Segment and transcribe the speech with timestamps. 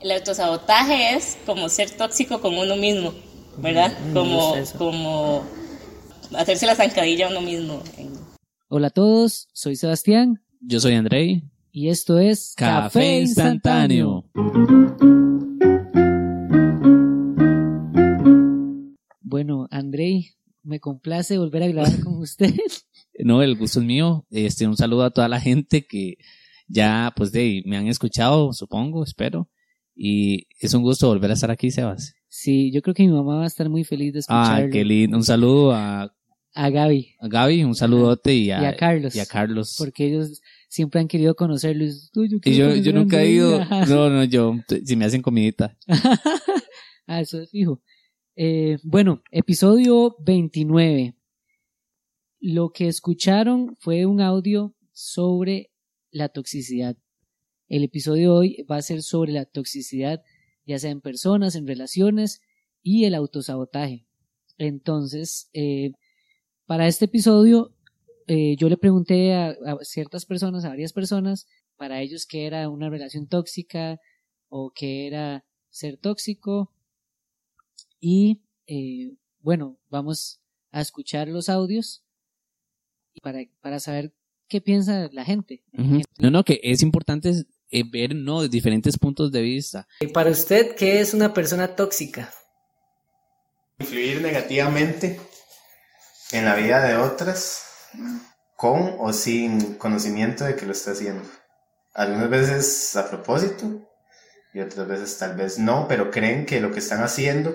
[0.00, 3.14] El autosabotaje es como ser tóxico con uno mismo,
[3.58, 3.92] ¿verdad?
[4.08, 4.78] Mm, como, gusta eso.
[4.78, 5.42] como
[6.36, 7.82] hacerse la zancadilla a uno mismo.
[8.68, 11.44] Hola a todos, soy Sebastián Yo soy Andrei.
[11.72, 14.26] y esto es Café instantáneo.
[19.22, 22.54] Bueno, Andrei, me complace volver a grabar con usted.
[23.18, 24.26] No, el gusto es mío.
[24.28, 26.18] Este, un saludo a toda la gente que
[26.68, 29.48] ya, pues, de, me han escuchado, supongo, espero.
[29.98, 32.14] Y es un gusto volver a estar aquí, Sebas.
[32.28, 34.70] Sí, yo creo que mi mamá va a estar muy feliz de Ah, escucharlo.
[34.72, 35.16] qué lindo.
[35.16, 36.12] Un saludo a,
[36.54, 39.16] A Gaby a Gaby, un saludote y a, y a Carlos.
[39.16, 39.74] y a Carlos.
[39.78, 41.84] Porque ellos siempre han querido conocerlo.
[41.84, 43.34] y, "Uy, Y quiero yo, nunca he Andrei".
[43.36, 43.60] ido.
[43.88, 45.76] No, no, yo, si me hacen comidita.
[47.06, 47.80] ah, eso es fijo.
[48.36, 51.14] Eh, bueno, episodio 29.
[52.40, 55.70] Lo que escucharon fue un audio sobre
[56.10, 56.96] la toxicidad.
[57.68, 60.22] El episodio de hoy va a ser sobre la toxicidad,
[60.66, 62.40] ya sea en personas, en relaciones
[62.82, 64.06] y el autosabotaje.
[64.58, 65.92] Entonces, eh,
[66.66, 67.74] para este episodio,
[68.28, 72.88] eh, yo le pregunté a, ciertas personas, a varias personas, para ellos qué era una
[72.88, 74.00] relación tóxica
[74.48, 76.72] o qué era ser tóxico.
[78.00, 82.04] Y eh, bueno, vamos a escuchar los audios
[83.22, 84.12] para, para saber
[84.48, 85.62] qué piensa la gente.
[86.18, 87.32] No, no, que es importante
[87.70, 89.86] eh, ver, no, diferentes puntos de vista.
[90.12, 92.32] Para usted, ¿qué es una persona tóxica?
[93.78, 95.20] influir negativamente
[96.32, 97.62] en la vida de otras
[98.56, 101.22] con o sin conocimiento de que lo está haciendo.
[101.94, 103.86] Algunas veces a propósito
[104.54, 107.54] y otras veces tal vez no, pero creen que lo que están haciendo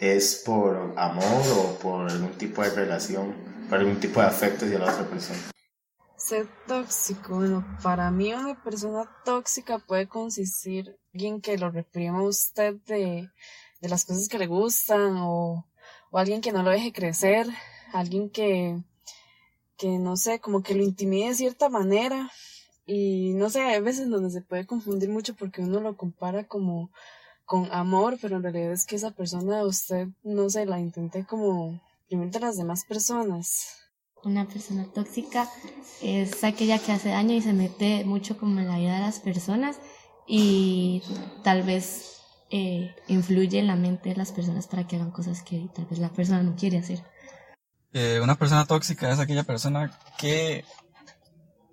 [0.00, 3.34] es por amor o por algún tipo de relación,
[3.68, 5.40] por algún tipo de afecto hacia la otra persona.
[6.68, 12.22] Tóxico, bueno, para mí una persona tóxica puede consistir en alguien que lo reprima a
[12.22, 13.28] usted de,
[13.80, 15.66] de las cosas que le gustan o,
[16.12, 17.48] o alguien que no lo deje crecer,
[17.92, 18.80] alguien que,
[19.76, 22.30] que no sé, como que lo intimide de cierta manera
[22.86, 26.92] y no sé, hay veces donde se puede confundir mucho porque uno lo compara como
[27.44, 31.80] con amor, pero en realidad es que esa persona usted, no sé, la intente como
[32.08, 33.79] primero a las demás personas.
[34.22, 35.48] Una persona tóxica
[36.02, 39.20] es aquella que hace daño y se mete mucho como en la vida de las
[39.20, 39.78] personas
[40.26, 41.02] y
[41.42, 42.20] tal vez
[42.50, 45.98] eh, influye en la mente de las personas para que hagan cosas que tal vez
[45.98, 47.02] la persona no quiere hacer.
[47.92, 50.64] Eh, una persona tóxica es aquella persona que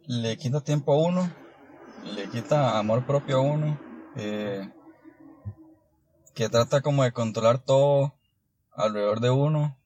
[0.08, 1.30] le quita tiempo a uno,
[2.16, 3.80] le quita amor propio a uno,
[4.16, 4.70] eh,
[6.34, 8.14] que trata como de controlar todo
[8.72, 9.78] alrededor de uno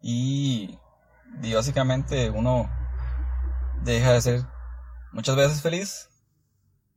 [0.00, 0.78] y,
[1.42, 2.68] y básicamente uno
[3.82, 4.42] deja de ser
[5.12, 6.08] muchas veces feliz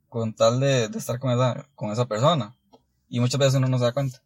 [0.10, 2.56] con tal de, de estar con esa, con esa persona
[3.10, 4.22] y muchas veces uno no se da cuenta.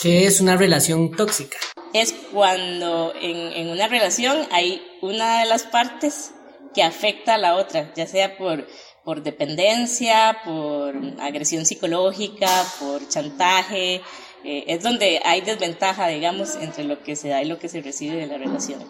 [0.00, 1.56] ¿Qué es una relación tóxica?
[1.94, 6.34] Es cuando en, en una relación hay una de las partes
[6.74, 8.66] que afecta a la otra, ya sea por,
[9.04, 12.48] por dependencia, por agresión psicológica,
[12.80, 14.02] por chantaje.
[14.44, 17.80] eh, es donde hay desventaja, digamos, entre lo que se da y lo que se
[17.80, 18.84] recibe de la relación.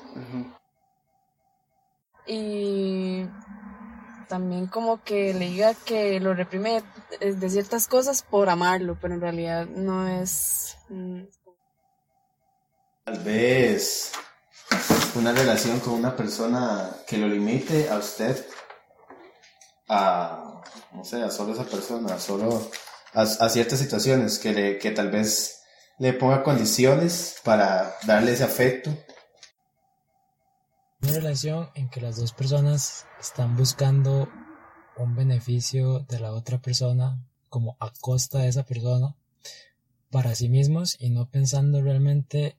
[2.27, 3.27] y
[4.29, 6.83] también como que le diga que lo reprime
[7.21, 10.77] de, ciertas cosas por amarlo, pero en realidad no es...
[10.89, 11.23] mm,
[13.05, 14.13] Tal vez
[15.15, 18.45] una relación con una persona que lo limite a usted
[19.89, 20.63] a,
[20.93, 22.71] no sé, a solo esa persona, a solo
[23.13, 25.63] a, ciertas situaciones que, le, que tal vez
[25.99, 28.91] le ponga condiciones para darle ese afecto.
[31.03, 34.29] Una relación en que las dos personas están buscando
[34.97, 37.19] un beneficio de la otra persona
[37.49, 39.15] como a costa de esa persona
[40.11, 42.57] para sí mismos y no pensando realmente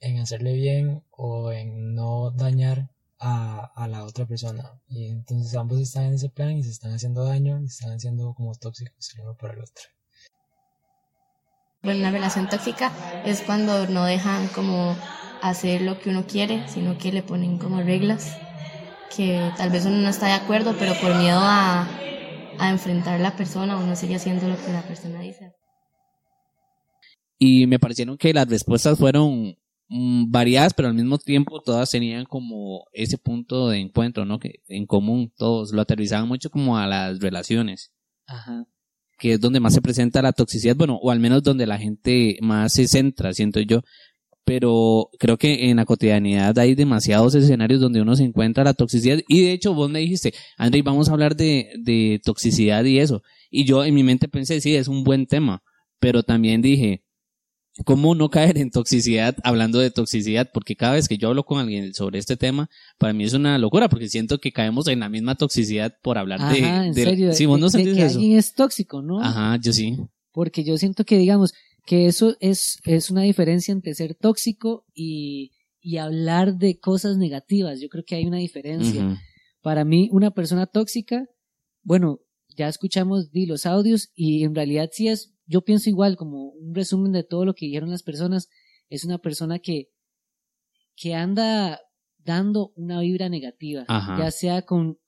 [0.00, 4.80] en hacerle bien o en no dañar a, a la otra persona.
[4.88, 7.96] Y entonces ambos están en ese plan y se están haciendo daño y se están
[7.96, 9.84] haciendo como tóxicos el uno para el otro.
[11.82, 12.92] Bueno, una relación tóxica
[13.24, 14.96] es cuando no dejan como
[15.42, 18.36] hacer lo que uno quiere, sino que le ponen como reglas
[19.14, 21.88] que tal vez uno no está de acuerdo, pero por miedo a,
[22.58, 25.54] a enfrentar a la persona uno sigue haciendo lo que la persona dice.
[27.38, 29.56] Y me parecieron que las respuestas fueron
[29.88, 34.38] mm, variadas, pero al mismo tiempo todas tenían como ese punto de encuentro, ¿no?
[34.38, 37.92] Que en común todos lo aterrizaban mucho como a las relaciones,
[38.26, 38.66] Ajá.
[39.18, 42.38] que es donde más se presenta la toxicidad, bueno, o al menos donde la gente
[42.40, 43.82] más se centra, siento yo,
[44.48, 49.18] pero creo que en la cotidianidad hay demasiados escenarios donde uno se encuentra la toxicidad.
[49.28, 53.22] Y de hecho, vos me dijiste, André, vamos a hablar de, de toxicidad y eso.
[53.50, 55.62] Y yo en mi mente pensé, sí, es un buen tema,
[56.00, 57.02] pero también dije,
[57.84, 60.50] ¿cómo no caer en toxicidad hablando de toxicidad?
[60.52, 63.58] Porque cada vez que yo hablo con alguien sobre este tema, para mí es una
[63.58, 67.04] locura, porque siento que caemos en la misma toxicidad por hablar de, Ajá, en de-
[67.04, 68.18] serio, Sí, vos no de- de que eso.
[68.18, 69.20] alguien es tóxico, ¿no?
[69.20, 69.96] Ajá, yo sí.
[70.32, 71.52] Porque yo siento que, digamos,
[71.86, 77.80] que eso es, es una diferencia entre ser tóxico y, y hablar de cosas negativas.
[77.80, 79.18] Yo creo que hay una diferencia.
[79.62, 81.24] Para mí, una persona tóxica,
[81.82, 82.20] bueno,
[82.58, 86.74] ya escuchamos di los audios y en realidad sí es, yo pienso igual, como un
[86.74, 88.48] resumen de todo lo que dijeron las personas,
[88.90, 89.88] es una persona que,
[90.96, 91.80] que anda
[92.18, 94.18] dando una vibra negativa, Ajá.
[94.18, 94.98] ya sea con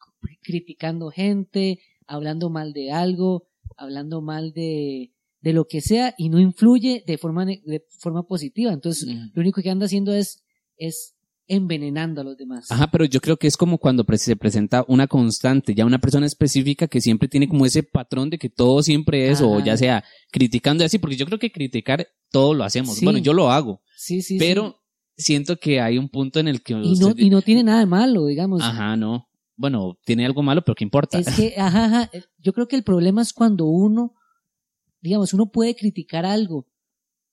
[0.42, 6.38] criticando gente, hablando mal de algo, hablando mal de, de lo que sea y no
[6.38, 8.72] influye de forma, de forma positiva.
[8.72, 9.30] Entonces, Mm.
[9.34, 10.42] lo único que anda haciendo es,
[10.76, 11.14] es
[11.50, 12.70] envenenando a los demás.
[12.70, 16.24] Ajá, pero yo creo que es como cuando se presenta una constante, ya una persona
[16.26, 20.04] específica que siempre tiene como ese patrón de que todo siempre es, o ya sea
[20.30, 22.94] criticando y así, porque yo creo que criticar todo lo hacemos.
[22.96, 23.04] Sí.
[23.04, 24.38] Bueno, yo lo hago, Sí, sí, sí.
[24.38, 24.80] pero
[25.16, 27.80] siento que hay un punto en el que y no, usted- y no tiene nada
[27.80, 28.62] de malo, digamos.
[28.62, 29.26] Ajá, no.
[29.56, 31.18] Bueno, tiene algo malo, pero ¿qué importa?
[31.18, 34.14] Es que, ajá, ajá, yo creo que el problema es cuando uno,
[35.02, 36.66] digamos, uno puede criticar algo,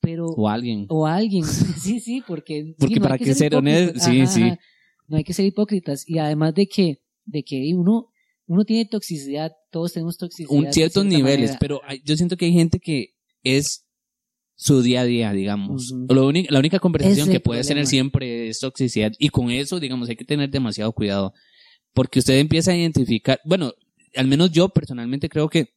[0.01, 0.85] pero, o alguien.
[0.89, 1.43] o alguien,
[1.81, 4.43] sí, sí, porque, sí, Porque no para que qué ser honesto, sí, Ajá, sí.
[4.43, 4.59] ajá.
[5.07, 8.07] no hay que ser hipócritas, y además de que, de que uno,
[8.45, 10.51] uno tiene toxicidad, todos tenemos toxicidad.
[10.51, 11.57] un ciertos niveles, manera.
[11.59, 13.85] pero hay- yo siento que hay gente que es
[14.55, 15.93] su día a día, digamos.
[16.09, 17.89] Lo único- la única conversación Ese que puedes tener problema.
[17.89, 19.11] siempre es toxicidad.
[19.19, 21.33] Y con eso, digamos, hay que tener demasiado cuidado.
[21.93, 23.73] Porque usted empieza a identificar, bueno,
[24.15, 25.69] al menos yo personalmente creo que...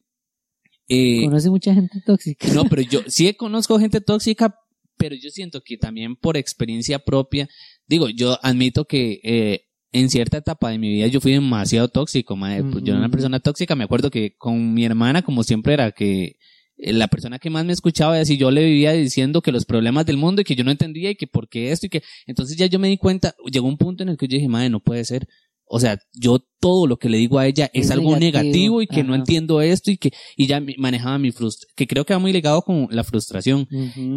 [0.93, 2.47] eh, Conoce mucha gente tóxica.
[2.53, 4.55] no, pero yo sí conozco gente tóxica,
[4.97, 7.47] pero yo siento que también por experiencia propia,
[7.87, 12.35] digo, yo admito que eh, en cierta etapa de mi vida yo fui demasiado tóxico,
[12.35, 12.63] mae.
[12.63, 15.91] Pues Yo era una persona tóxica, me acuerdo que con mi hermana, como siempre era
[15.91, 16.35] que
[16.77, 19.63] eh, la persona que más me escuchaba y así yo le vivía diciendo que los
[19.63, 22.03] problemas del mundo y que yo no entendía y que por qué esto y que
[22.25, 24.69] entonces ya yo me di cuenta, llegó un punto en el que yo dije, madre,
[24.69, 25.25] no puede ser.
[25.73, 28.81] O sea, yo todo lo que le digo a ella es, Es algo negativo, negativo
[28.81, 32.13] y que no entiendo esto y que y ya manejaba mi frustración, que creo que
[32.13, 33.67] va muy ligado con la frustración.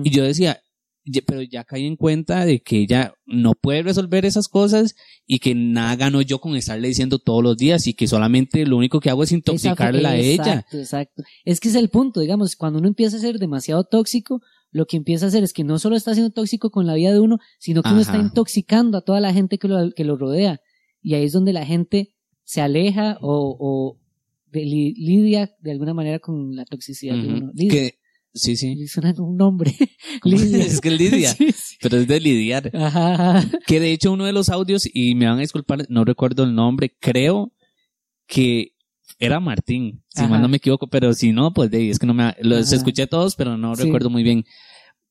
[0.05, 0.61] Y yo decía,
[1.05, 4.95] "Ye- pero ya caí en cuenta de que ella no puede resolver esas cosas
[5.27, 8.77] y que nada gano yo con estarle diciendo todos los días y que solamente lo
[8.77, 10.35] único que hago es intoxicarla a ella.
[10.45, 11.23] Exacto, exacto.
[11.45, 14.41] Es que es el punto, digamos, cuando uno empieza a ser demasiado tóxico,
[14.73, 17.13] lo que empieza a hacer es que no solo está siendo tóxico con la vida
[17.13, 20.17] de uno, sino que uno está intoxicando a toda la gente que lo, que lo
[20.17, 20.59] rodea.
[21.05, 22.13] Y ahí es donde la gente
[22.43, 24.01] se aleja o, o
[24.51, 27.53] de- li- lidia de alguna manera con la toxicidad de uno.
[27.55, 27.71] Lidia.
[27.71, 27.99] Que,
[28.33, 28.87] sí, sí.
[28.89, 29.73] Suena un nombre.
[30.25, 31.77] Es que es lidia, Sí, sí.
[31.83, 32.71] pero es de lidiar.
[32.75, 33.51] Ajá, ajá.
[33.67, 36.55] Que de hecho uno de los audios, y me van a disculpar, no recuerdo el
[36.55, 37.53] nombre, creo
[38.27, 38.73] que
[39.19, 40.29] era Martín, si Ajá.
[40.31, 42.69] mal no me equivoco, pero si no, pues de ahí, es que no me, los
[42.69, 42.77] Ajá.
[42.77, 43.83] escuché todos, pero no Sí.
[43.85, 44.45] recuerdo muy bien.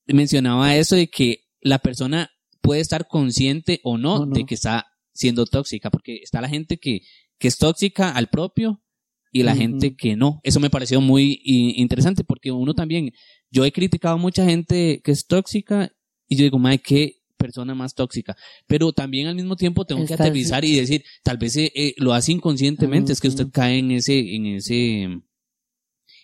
[0.06, 2.30] Mencionaba eso de que la persona
[2.60, 4.34] puede estar consciente o no, O no.
[4.34, 7.00] de que está siendo tóxica, porque está la gente que,
[7.38, 8.82] que es tóxica al propio
[9.32, 10.40] y la gente que no.
[10.44, 13.10] Eso me pareció muy interesante porque uno también,
[13.50, 15.90] yo he criticado a mucha gente que es tóxica
[16.28, 18.36] y yo digo, madre, qué persona más tóxica.
[18.66, 22.12] Pero también al mismo tiempo tengo que aterrizar y decir, tal vez eh, eh, lo
[22.14, 25.02] hace inconscientemente, es que usted cae en ese, en ese,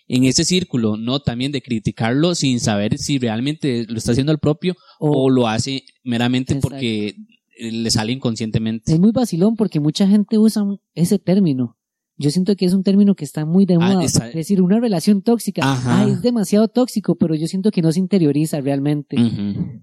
[0.07, 1.19] en ese círculo, ¿no?
[1.21, 5.47] También de criticarlo sin saber si realmente lo está haciendo al propio o, O- lo
[5.47, 6.69] hace meramente Exacto.
[6.75, 7.15] porque
[7.69, 8.91] le sale inconscientemente.
[8.91, 10.63] Es muy vacilón porque mucha gente usa
[10.95, 11.77] ese término.
[12.17, 14.03] Yo siento que es un término que está muy de Ah, moda.
[14.03, 15.61] Es decir, una relación tóxica.
[15.63, 19.17] Ah, es demasiado tóxico, pero yo siento que no se interioriza realmente.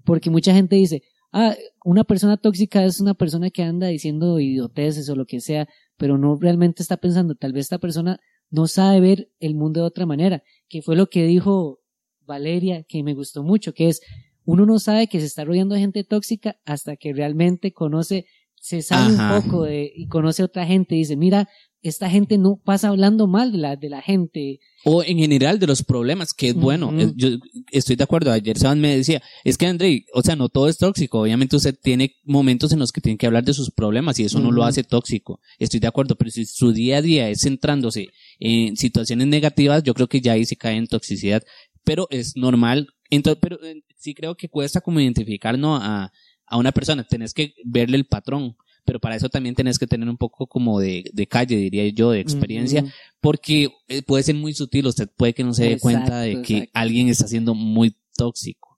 [0.05, 5.09] Porque mucha gente dice, ah, una persona tóxica es una persona que anda diciendo idioteces
[5.09, 5.67] o lo que sea,
[5.97, 8.19] pero no realmente está pensando, tal vez esta persona
[8.49, 11.79] no sabe ver el mundo de otra manera, que fue lo que dijo
[12.25, 14.01] Valeria, que me gustó mucho, que es,
[14.49, 18.25] uno no sabe que se está rodeando de gente tóxica hasta que realmente conoce,
[18.55, 19.37] se sale Ajá.
[19.37, 21.47] un poco de, y conoce a otra gente y dice, mira,
[21.83, 24.59] esta gente no pasa hablando mal de la, de la gente.
[24.83, 26.91] O en general de los problemas, que es bueno.
[27.15, 27.29] Yo
[27.71, 28.31] estoy de acuerdo.
[28.31, 31.21] Ayer Saban me decía, es que André, o sea, no todo es tóxico.
[31.21, 34.39] Obviamente usted tiene momentos en los que tiene que hablar de sus problemas y eso
[34.39, 35.39] no lo hace tóxico.
[35.59, 38.07] Estoy de acuerdo, pero si su día a día es centrándose
[38.39, 41.43] en situaciones negativas, yo creo que ya ahí se cae en toxicidad.
[41.83, 42.89] Pero es normal.
[43.09, 45.75] Entonces, pero eh, sí creo que cuesta como identificar, ¿no?
[45.75, 46.11] A,
[46.45, 47.03] a una persona.
[47.03, 48.55] Tenés que verle el patrón.
[48.85, 52.09] Pero para eso también tenés que tener un poco como de, de calle, diría yo,
[52.11, 52.83] de experiencia
[53.19, 56.41] porque eh, puede ser muy sutil, usted puede que no se dé Exacto, cuenta de
[56.41, 56.71] que exacto.
[56.73, 58.77] alguien está siendo muy tóxico.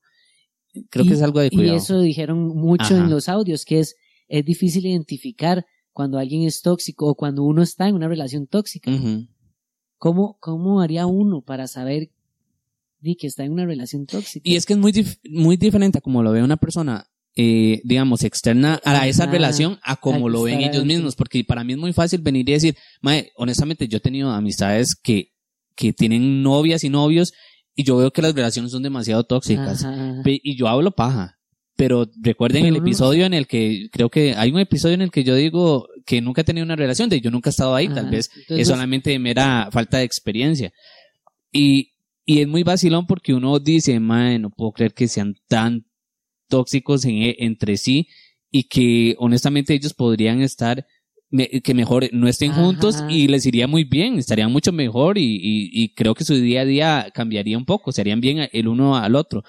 [0.90, 1.78] creo Y- que es algo de Y cuidado.
[1.78, 2.98] eso dijeron mucho Ajá.
[2.98, 3.96] en los audios, que es,
[4.28, 8.92] es difícil identificar cuando alguien es tóxico o cuando uno está en una relación tóxica.
[9.98, 12.10] ¿Cómo, ¿Cómo haría uno para saber
[13.02, 14.42] di, que está en una relación tóxica?
[14.48, 17.06] Y es que es muy, dif- muy diferente a como lo ve una persona,
[17.36, 19.32] eh, digamos, externa a esa Ajá.
[19.32, 21.16] relación a como lo ven ellos mismos.
[21.16, 24.96] Porque para mí es muy fácil venir y decir, mae, honestamente, yo he tenido amistades
[24.96, 25.32] que,
[25.76, 27.34] que tienen novias y novios
[27.74, 29.84] y yo veo que las relaciones son demasiado tóxicas.
[29.84, 31.38] Ajá, Y yo hablo paja.
[31.78, 35.10] Pero recuerden Pero el episodio en el que, creo que hay un episodio en el
[35.10, 37.88] que yo digo que nunca he tenido una relación, de yo nunca he estado ahí,
[37.88, 38.10] tal Ajá.
[38.12, 40.72] vez Entonces, es solamente mera falta de experiencia.
[41.52, 41.94] Y,
[42.26, 45.86] y es muy vacilón porque uno dice, mae, no puedo creer que sean tan
[46.48, 48.08] tóxicos en- entre sí
[48.52, 50.86] y que honestamente ellos podrían estar,
[51.30, 52.62] me- que mejor no estén Ajá.
[52.62, 56.36] juntos y les iría muy bien, estarían mucho mejor y, y, y creo que su
[56.36, 59.44] día a día cambiaría un poco, serían bien el uno al otro.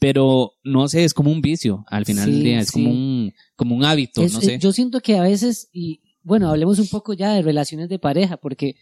[0.00, 2.72] Pero no sé, es como un vicio al final del día, es sí.
[2.74, 4.58] como un, como un hábito, Es- no eh, sé.
[4.58, 8.36] Yo siento que a veces, y bueno, hablemos un poco ya de relaciones de pareja,
[8.36, 8.74] porque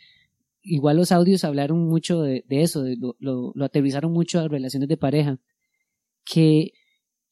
[0.66, 4.48] igual los audios hablaron mucho de, de eso, de lo, lo, lo aterrizaron mucho a
[4.48, 5.38] relaciones de pareja,
[6.24, 6.72] que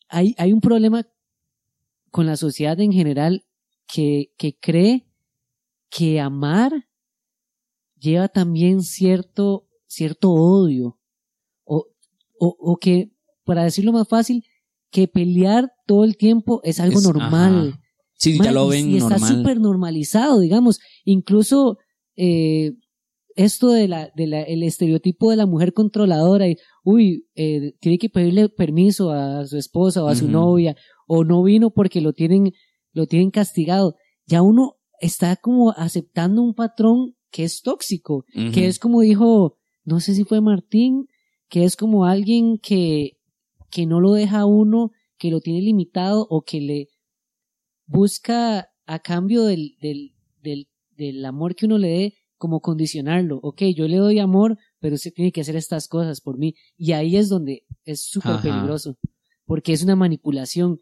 [0.09, 1.07] hay, hay un problema
[2.11, 3.45] con la sociedad en general
[3.93, 5.07] que, que cree
[5.91, 6.73] que amar
[7.99, 10.99] lleva también cierto, cierto odio,
[11.65, 11.87] o,
[12.39, 13.11] o, o que,
[13.45, 14.45] para decirlo más fácil,
[14.91, 17.69] que pelear todo el tiempo es algo Es- normal.
[17.71, 17.81] ajá.
[18.17, 20.79] Sí, ya lo ven y está súper normalizado, digamos.
[21.05, 21.79] Incluso
[22.17, 22.73] eh,
[23.35, 27.99] esto de la, de la, el estereotipo de la mujer controladora y, uy, eh, tiene
[27.99, 30.77] que pedirle permiso a su esposa o a su novia,
[31.07, 32.53] o no vino porque lo tienen,
[32.93, 33.97] lo tienen castigado.
[34.27, 39.99] Ya uno está como aceptando un patrón que es tóxico, que es como dijo, no
[39.99, 41.09] sé si fue Martín,
[41.49, 43.19] que es como alguien que,
[43.71, 46.89] que no lo deja a uno, que lo tiene limitado o que le
[47.87, 52.15] busca a cambio del, del, del, del amor que uno le dé,
[52.45, 53.41] como condicionarlo.
[53.43, 56.55] Ok, yo le doy amor, pero usted tiene que hacer estas cosas por mí.
[56.77, 58.99] Y ahí es donde es súper peligroso,
[59.47, 60.79] porque es una manipulación.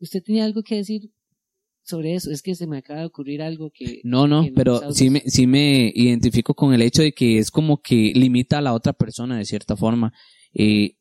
[0.00, 1.12] ¿Usted tenía algo que decir
[1.84, 2.32] sobre eso?
[2.32, 4.00] Es que se me acaba de ocurrir algo que...
[4.02, 7.52] No, no, que pero sí me, sí me identifico con el hecho de que es
[7.52, 10.12] como que limita a la otra persona de cierta forma.
[10.52, 10.96] Eh,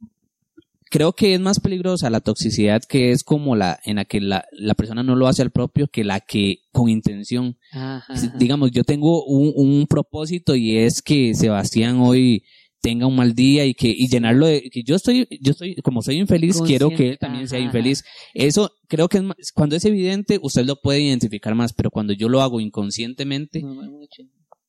[0.92, 4.46] creo que es más peligrosa la toxicidad que es como la en la que la,
[4.52, 7.58] la persona no lo hace al propio que la que con intención.
[7.72, 8.38] Ajá, Si- ajá.
[8.38, 12.44] Digamos, yo tengo un, un propósito y es que Sebastián hoy
[12.82, 16.04] tenga un mal día y que y llenarlo de que yo estoy yo estoy como
[16.04, 18.04] soy infeliz quiero que él también sea infeliz
[18.36, 22.14] eso creo que es más- cuando es evidente usted lo puede identificar más pero cuando
[22.14, 24.22] yo lo hago inconscientemente No, no, mucho.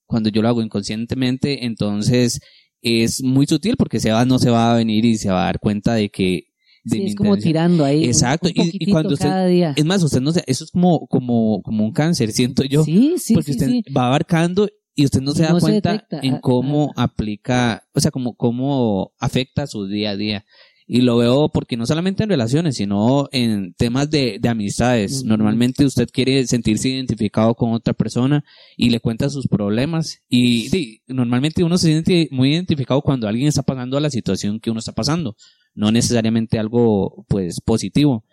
[0.06, 2.40] cuando yo lo hago inconscientemente, entonces
[2.82, 5.60] es muy sutil porque Sebas no se va a venir y se va a dar
[5.60, 6.44] cuenta de que
[6.84, 8.04] de Sí, es como tirando ahí.
[8.04, 9.74] Exacto, un y- cuando usted- cada día.
[9.76, 13.14] Es más, usted no se, eso es como, como, como un cáncer, siento yo, sí,
[13.18, 16.20] sí, porque usted va abarcando y usted no se da se cuenta detecta.
[16.22, 20.44] en Ah, cómo aplica, o sea, como cómo afecta su día a día.
[20.88, 25.24] Y lo veo porque no solamente en relaciones, sino en temas de, de amistades.
[25.24, 28.44] Normalmente usted quiere sentirse identificado con otra persona
[28.76, 30.22] y le cuenta sus problemas.
[30.28, 34.60] Y sí, normalmente uno se siente muy identificado cuando alguien está pasando a la situación
[34.60, 35.36] que uno está pasando.
[35.74, 38.24] No necesariamente algo, pues, positivo.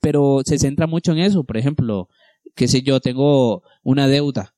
[0.00, 1.44] Pero se centra mucho en eso.
[1.44, 2.08] Por ejemplo,
[2.56, 4.54] qué sé yo, tengo una deuda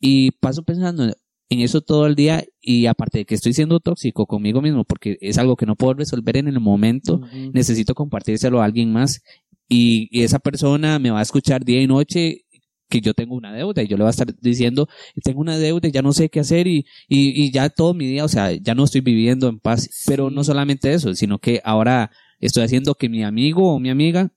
[0.00, 1.14] y paso pensando
[1.50, 5.16] en eso todo el día y aparte de que estoy siendo tóxico conmigo mismo porque
[5.20, 7.20] es algo que no puedo resolver en el momento,
[7.52, 9.22] necesito compartírselo a alguien más
[9.68, 12.44] y, y esa persona me va a escuchar día y noche
[12.88, 14.88] que yo tengo una deuda y yo le voy a estar diciendo
[15.22, 18.06] tengo una deuda y ya no sé qué hacer y, y, y ya todo mi
[18.06, 21.60] día, o sea, ya no estoy viviendo en paz, pero no solamente eso, sino que
[21.64, 24.32] ahora estoy haciendo que mi amigo o mi amiga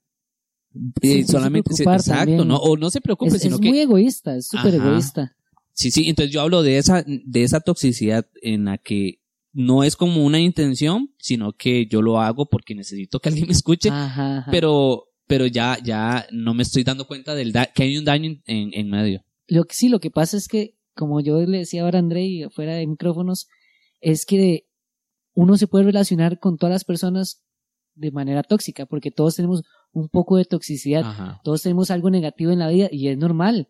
[1.02, 2.48] eh, solamente se, exacto, también.
[2.48, 5.34] no, o no se preocupe, Es, sino es que muy egoísta, es súper egoísta.
[5.74, 9.20] Sí, sí, entonces yo hablo de esa, de esa toxicidad en la que
[9.52, 13.52] no es como una intención, sino que yo lo hago porque necesito que alguien me
[13.52, 14.50] escuche, Ajá, ajá.
[14.50, 18.30] pero, pero ya, ya no me estoy dando cuenta del da- que hay un daño
[18.46, 19.24] en, en medio.
[19.48, 22.24] Lo que sí, lo que pasa es que, como yo le decía ahora a André
[22.24, 23.48] y fuera de micrófonos,
[24.00, 24.66] es que
[25.34, 27.42] uno se puede relacionar con todas las personas
[27.94, 29.62] de manera tóxica, porque todos tenemos
[29.92, 31.40] un poco de toxicidad, Ajá.
[31.44, 33.68] todos tenemos algo negativo en la vida y es normal.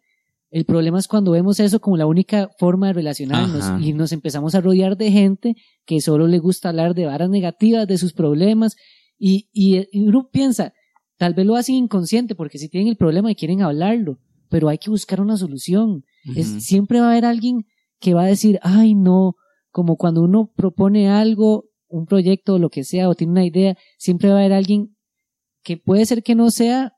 [0.53, 3.81] El problema es cuando vemos eso como la única forma de relacionarnos Ajá.
[3.81, 5.57] y nos empezamos a rodear de gente
[5.87, 8.77] que solo le gusta hablar de varas negativas, de sus problemas
[9.19, 10.75] y, y, y uno piensa,
[11.17, 14.19] tal vez lo hacen inconsciente porque si tienen el problema y quieren hablarlo,
[14.51, 16.05] pero hay que buscar una solución.
[16.37, 17.65] Es- siempre va a haber alguien
[17.99, 19.37] que va a decir, ay no,
[19.71, 23.77] como cuando uno propone algo un proyecto o lo que sea, o tiene una idea,
[23.97, 24.97] siempre va a haber alguien
[25.63, 26.93] que puede ser que no sea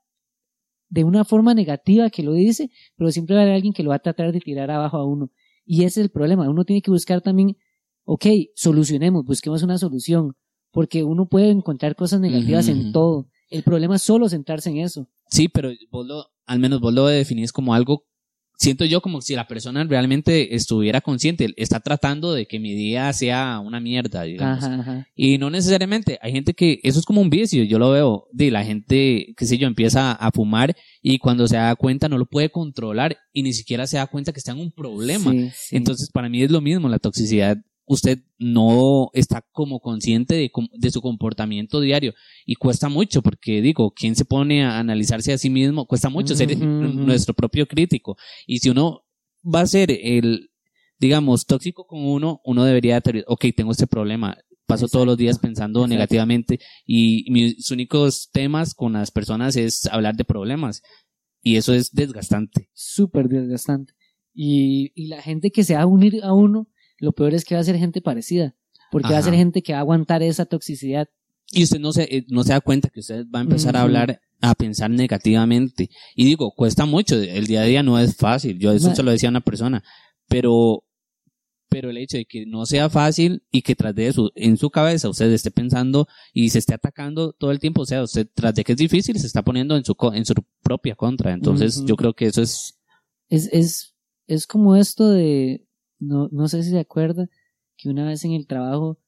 [0.94, 3.90] de una forma negativa que lo dice, pero siempre va a haber alguien que lo
[3.90, 5.28] va a tratar de tirar abajo a uno.
[5.66, 6.48] Y ese es el problema.
[6.48, 7.56] Uno tiene que buscar también,
[8.04, 10.36] ok, solucionemos, busquemos una solución,
[10.70, 13.26] porque uno puede encontrar cosas negativas en todo.
[13.50, 15.08] El problema es solo centrarse en eso.
[15.30, 18.04] Sí, pero vos lo, al menos vos lo definís como algo,
[18.56, 23.12] siento yo como si la persona realmente estuviera consciente, está tratando de que mi día
[23.12, 24.64] sea una mierda, digamos.
[24.64, 25.08] Ajá, ajá.
[25.14, 28.50] Y no necesariamente, hay gente que eso es como un vicio, yo lo veo, de
[28.50, 32.26] la gente, qué sé yo, empieza a fumar y cuando se da cuenta no lo
[32.26, 35.32] puede controlar y ni siquiera se da cuenta que está en un problema.
[35.32, 35.76] Sí, sí.
[35.76, 40.90] Entonces, para mí es lo mismo, la toxicidad, usted no está como consciente de, de
[40.90, 42.14] su comportamiento diario
[42.46, 45.86] y cuesta mucho porque digo, ¿quién se pone a analizarse a sí mismo?
[45.86, 48.16] Cuesta mucho ser nuestro propio crítico.
[48.46, 49.04] Y si uno
[49.44, 50.50] va a ser el,
[50.98, 55.38] digamos, tóxico con uno, uno debería, tener, ok, tengo este problema, paso todos los días
[55.38, 55.94] pensando exacto.
[55.94, 60.82] negativamente y mis únicos temas con las personas es hablar de problemas.
[61.42, 62.70] Y eso es desgastante.
[62.72, 63.92] súper desgastante.
[64.32, 67.54] Y, y la gente que se va a unir a uno, lo peor es que
[67.54, 68.54] va a ser gente parecida,
[68.90, 69.38] porque va a ser Ajá.
[69.38, 71.08] gente que va a aguantar esa toxicidad.
[71.50, 73.82] Y usted no se, eh, no se da cuenta que usted va a empezar a
[73.82, 75.90] hablar, a pensar negativamente.
[76.14, 78.58] Y digo, cuesta mucho, el día a día no es fácil.
[78.58, 79.84] Yo eso se lo decía a una persona,
[80.28, 80.84] pero,
[81.68, 84.70] pero el hecho de que no sea fácil y que tras de eso, en su
[84.70, 88.54] cabeza, usted esté pensando y se esté atacando todo el tiempo, o sea, usted tras
[88.54, 91.32] de que es difícil, se está poniendo en su, en su propia contra.
[91.32, 92.80] Entonces, yo creo que eso es,
[93.28, 93.94] Es, es,
[94.26, 95.66] es como esto de,
[95.98, 97.28] no, no sé si se acuerda,
[97.76, 98.98] que una vez en el trabajo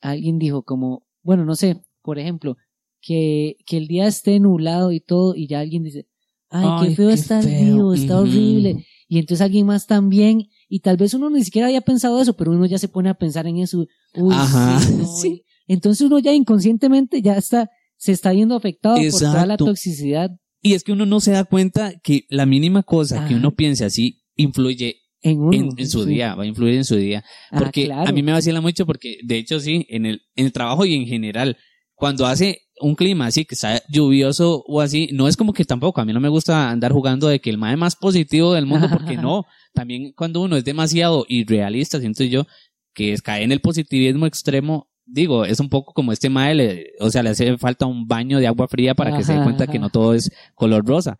[0.00, 2.56] alguien dijo como, bueno, no sé, por ejemplo,
[3.00, 6.06] que, que el día esté nublado y todo, y ya alguien dice,
[6.50, 7.92] ay, Ay, qué feo qué está el feo.
[7.92, 8.84] día, está horrible.
[9.08, 12.52] Y entonces alguien más también, y tal vez uno ni siquiera había pensado eso, pero
[12.52, 13.86] uno ya se pone a pensar en eso.
[14.14, 15.28] Uy, Ajá, sí, no, sí.
[15.68, 20.30] y- Entonces uno ya inconscientemente ya está, se está viendo afectado por toda la toxicidad
[20.64, 23.84] y es que uno no se da cuenta que la mínima cosa que uno piense
[23.84, 25.52] así influye en uno.
[25.56, 26.10] en, en su Sí.
[26.10, 27.24] día, va a influir en su día.
[27.50, 28.08] Ah, Porque claro.
[28.08, 30.94] a mí me vacila mucho porque, de hecho, sí, en el, en el trabajo y
[30.94, 31.56] en general,
[31.94, 36.00] cuando hace un clima así, que está lluvioso o así, no es como que tampoco,
[36.00, 38.88] a mí no me gusta andar jugando de que el mae más positivo del mundo,
[38.90, 42.46] porque no, también cuando uno es demasiado irrealista, siento yo,
[42.94, 47.10] que es cae en el positivismo extremo, digo, es un poco como este mae, o
[47.10, 49.72] sea, le hace falta un baño de agua fría para que se dé cuenta ajá.
[49.72, 51.16] que no todo es color rosa.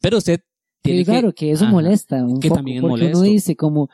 [0.00, 0.40] Pero usted
[0.82, 3.18] tiene claro, que, eso ajá, molesta un que poco, también es porque molesto.
[3.20, 3.88] uno dice como,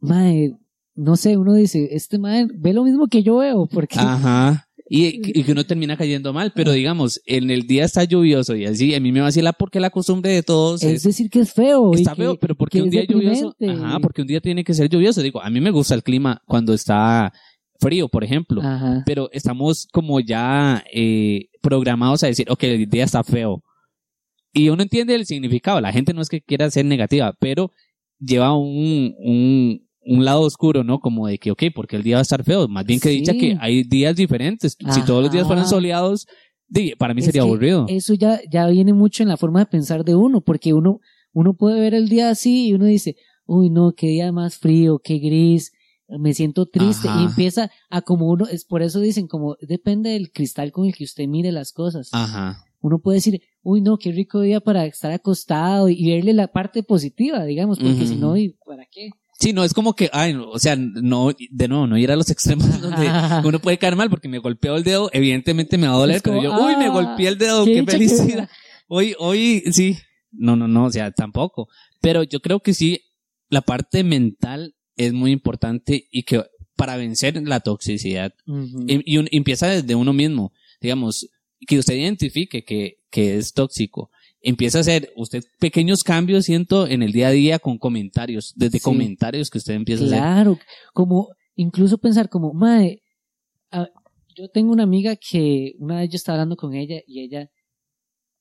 [0.00, 0.52] mae,
[0.94, 4.66] no sé, uno dice, este mae ve lo mismo que yo veo, porque Ajá.
[4.88, 8.66] Y, y que uno termina cayendo mal, pero digamos, en el día está lluvioso y
[8.66, 11.52] así, a mí me vacila porque la costumbre de todos es es, decir que es
[11.52, 11.92] feo.
[11.94, 14.64] y está que- feo, pero porque que un día lluvioso, ajá, porque un día tiene
[14.64, 15.22] que ser lluvioso.
[15.22, 17.32] Digo, a mí me gusta el clima cuando está
[17.80, 19.02] frío, por ejemplo, Ajá.
[19.06, 23.62] pero estamos como ya eh, programados a decir, ok, el día está feo.
[24.52, 27.70] Y uno entiende el significado, la gente no es que quiera ser negativa, pero
[28.18, 31.00] lleva un, un, un lado oscuro, ¿no?
[31.00, 32.68] Como de que, ok, porque el día va a estar feo.
[32.68, 33.16] Más bien que Sí.
[33.16, 34.76] dicha que hay días diferentes.
[34.90, 36.26] Si todos los días fueran soleados,
[36.98, 37.86] para mí Es sería aburrido.
[37.88, 41.00] Eso ya, ya viene mucho en la forma de pensar de uno, porque uno,
[41.32, 44.98] uno puede ver el día así y uno dice, uy, no, qué día más frío,
[45.02, 45.72] qué gris,
[46.08, 47.22] me siento triste, Ajá.
[47.22, 50.94] y empieza a como uno, es por eso dicen, como depende del cristal con el
[50.94, 52.10] que usted mire las cosas.
[52.12, 52.64] Ajá.
[52.82, 56.82] Uno puede decir, uy, no, qué rico día para estar acostado y, verle la parte
[56.82, 59.10] positiva, digamos, porque si no, ¿y para qué?
[59.40, 62.16] Sí, no es como que, ay, no, o sea, no, de nuevo, no ir a
[62.16, 63.08] los extremos donde
[63.48, 66.40] uno puede caer mal porque me golpeó el dedo, evidentemente me va a doler, como,
[66.40, 68.50] pero yo, uy, me ah, golpeé el dedo, qué qué, dicha que- felicidad.
[68.88, 69.96] Hoy, hoy, sí.
[70.32, 71.68] No, no, no, o sea, tampoco.
[72.00, 73.00] Pero yo creo que sí,
[73.48, 76.44] la parte mental es muy importante y que
[76.76, 78.84] para vencer la toxicidad, Ujú.
[78.88, 81.28] y, y un- y empieza desde uno mismo, digamos,
[81.66, 84.10] que usted identifique que, que es tóxico.
[84.40, 88.78] Empieza a hacer usted pequeños cambios, siento, en el día a día con comentarios, desde
[88.78, 88.84] Sí.
[88.84, 90.18] comentarios que usted empieza a hacer.
[90.18, 90.58] Claro,
[90.92, 92.52] como incluso pensar como,
[93.70, 93.88] ah,
[94.34, 97.50] yo tengo una amiga que una vez yo estaba hablando con ella y ella,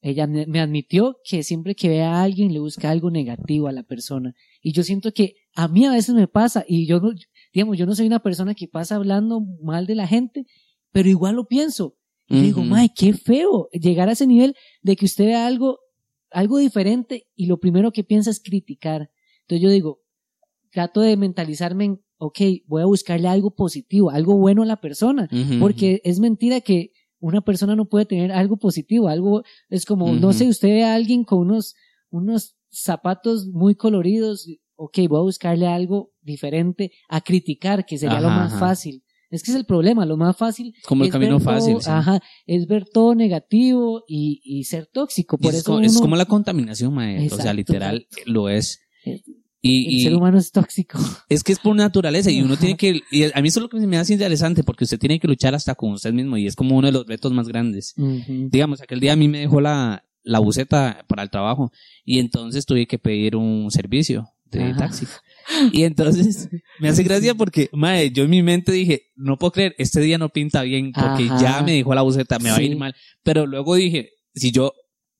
[0.02, 3.72] ella me me admitió que siempre que ve a alguien le busca algo negativo a
[3.72, 4.34] la persona.
[4.62, 7.12] Y yo siento que a mí a veces me pasa y yo no,
[7.54, 10.46] digamos, yo no soy una persona que pasa hablando mal de la gente,
[10.92, 11.96] pero igual lo pienso.
[12.32, 12.70] Y digo, Ujú.
[12.70, 15.80] mae, qué feo llegar a ese nivel de que usted vea algo,
[16.32, 19.12] algo diferente y lo primero que piensa es criticar.
[19.42, 20.00] Entonces yo digo,
[20.72, 25.28] trato de mentalizarme en, ok, voy a buscarle algo positivo, algo bueno a la persona,
[25.60, 30.32] porque es mentira que una persona no puede tener algo positivo, algo, es como, no
[30.32, 31.76] sé, usted ve a alguien con unos,
[32.10, 38.30] unos zapatos muy coloridos, ok, voy a buscarle algo diferente a criticar, que sería lo
[38.30, 38.60] más ajá.
[38.60, 39.04] fácil.
[39.32, 40.76] Es que es el problema, lo más fácil.
[40.86, 41.90] Como el es camino todo- fácil, sí.
[41.90, 45.38] Ajá, es ver todo negativo y, y ser tóxico.
[45.38, 47.28] Por es, eso como, es como la contaminación, mae.
[47.32, 48.82] o sea, literal, lo es.
[49.06, 49.22] Eh,
[49.64, 50.98] Y, el ser humano es tóxico.
[51.30, 53.70] es que es por naturaleza y uno tiene que, y a mí eso es lo
[53.70, 56.56] que me hace interesante porque usted tiene que luchar hasta con usted mismo y es
[56.56, 57.94] como uno de los retos más grandes.
[58.28, 61.72] Digamos, aquel día a mí me dejó la, la buceta para el trabajo
[62.04, 64.78] y entonces tuve que pedir un servicio de Ajá.
[64.78, 65.06] taxi.
[65.74, 66.50] Y entonces
[66.80, 70.18] me hace gracia porque, madre, yo en mi mente dije, no puedo creer, este día
[70.18, 71.42] no pinta bien porque Ajá.
[71.42, 72.96] ya me dejó la buceta, me va a ir mal.
[73.24, 74.74] Pero luego dije, si yo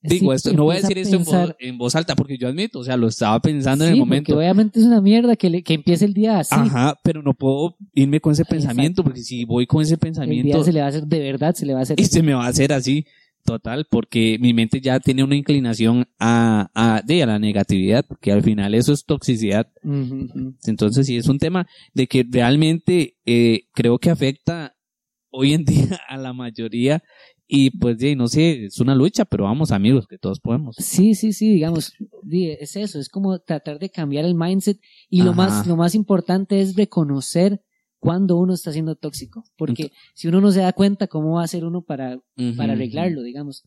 [0.04, 2.48] digo Sí, esto, no voy a decir esto en voz, en voz alta porque yo
[2.48, 4.32] admito, o sea, lo estaba pensando en el momento.
[4.32, 6.54] porque obviamente es una mierda que, le- que empiece el día así.
[6.56, 8.56] Ajá, pero no puedo irme con ese Exacto.
[8.62, 11.18] pensamiento porque si voy con ese el pensamiento día se le va a hacer de
[11.20, 12.00] verdad, se le va a hacer.
[12.00, 13.06] y se me va a hacer así
[13.44, 18.32] total porque mi mente ya tiene una inclinación a, a, de, a la negatividad porque
[18.32, 19.68] al final eso es toxicidad.
[20.66, 24.74] Entonces sí es un tema de que realmente eh, creo que afecta
[25.30, 27.02] hoy en día a la mayoría
[27.46, 30.76] y pues de, no sé es una lucha pero vamos amigos que todos podemos.
[30.78, 34.78] Sí, sí, sí, digamos, di- es eso, es como tratar de cambiar el mindset
[35.10, 37.60] y lo más, lo más importante es reconocer
[38.02, 41.44] cuando uno está siendo tóxico, porque si uno no se da cuenta, ¿cómo va a
[41.44, 42.18] hacer uno para,
[42.56, 43.62] para arreglarlo, digamos?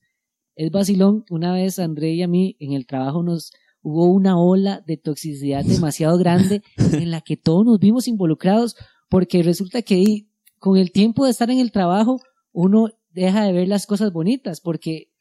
[0.57, 4.83] Es vacilón, una vez André y a mí en el trabajo nos hubo una ola
[4.85, 8.75] de toxicidad demasiado grande en la que todos nos vimos involucrados,
[9.07, 10.27] porque resulta que ahí,
[10.59, 12.19] con el tiempo de estar en el trabajo,
[12.51, 15.11] uno deja de ver las cosas bonitas, porque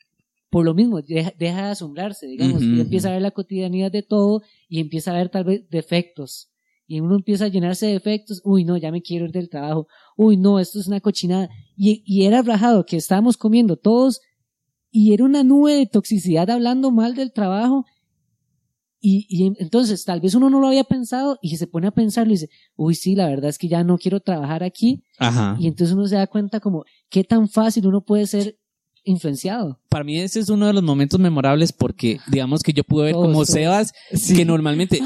[0.51, 4.03] por lo mismo, deja, deja de asombrarse, digamos, y empieza a ver la cotidianidad de
[4.03, 6.51] todo y empieza a ver tal vez defectos.
[6.87, 9.87] Y uno empieza a llenarse de defectos, uy, no, ya me quiero ir del trabajo,
[10.17, 11.49] uy, no, esto es una cochinada.
[11.77, 14.21] Y, y era rajado que estábamos comiendo todos
[14.91, 17.85] y era una nube de toxicidad hablando mal del trabajo.
[19.01, 22.31] Y, y entonces tal vez uno no lo había pensado y se pone a pensarlo
[22.31, 25.03] y dice, uy, sí, la verdad es que ya no quiero trabajar aquí.
[25.19, 28.57] ajá Y entonces uno se da cuenta como qué tan fácil uno puede ser
[29.05, 29.79] influenciado.
[29.89, 33.13] para mí ese es uno de los momentos memorables porque digamos que yo pude ver
[33.13, 33.49] Todos, como todos.
[33.49, 33.93] Sebas
[34.35, 35.01] que normalmente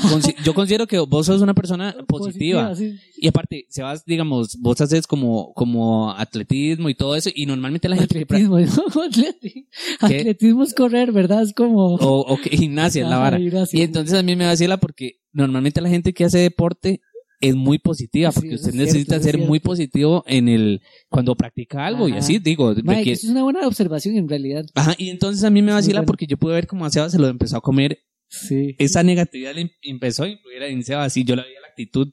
[0.45, 2.97] yo considero que vos sos una persona positiva, sí.
[3.17, 7.97] y aparte Sebas digamos vos haces como como atletismo y todo eso y normalmente la
[7.97, 8.57] gente Atletismo.
[8.59, 9.67] Atleti-
[10.01, 11.43] Atletismo es correr, ¿verdad?
[11.43, 11.95] Es como...
[11.97, 13.79] o, o que gimnasia es la vara gimnasia.
[13.79, 17.01] y entonces a mí me vacila porque normalmente la gente que hace deporte
[17.41, 22.09] es muy positiva porque usted cierto, necesita ser muy positivo en el cuando practica algo
[22.09, 24.65] y así digo Mae, que- es una buena observación en realidad.
[24.75, 26.07] ajá y entonces a mí me vacila bueno.
[26.07, 27.99] porque yo pude ver cómo a Sebas se lo empezó a comer
[28.31, 28.75] Sí.
[28.79, 32.09] esa negatividad le em- empezó a influir en Sebas y yo le veía la actitud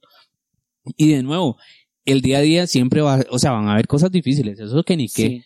[0.98, 1.58] y de nuevo
[2.06, 4.96] el día a día siempre va o sea van a haber cosas difíciles eso que
[4.96, 5.42] ni qué Sí.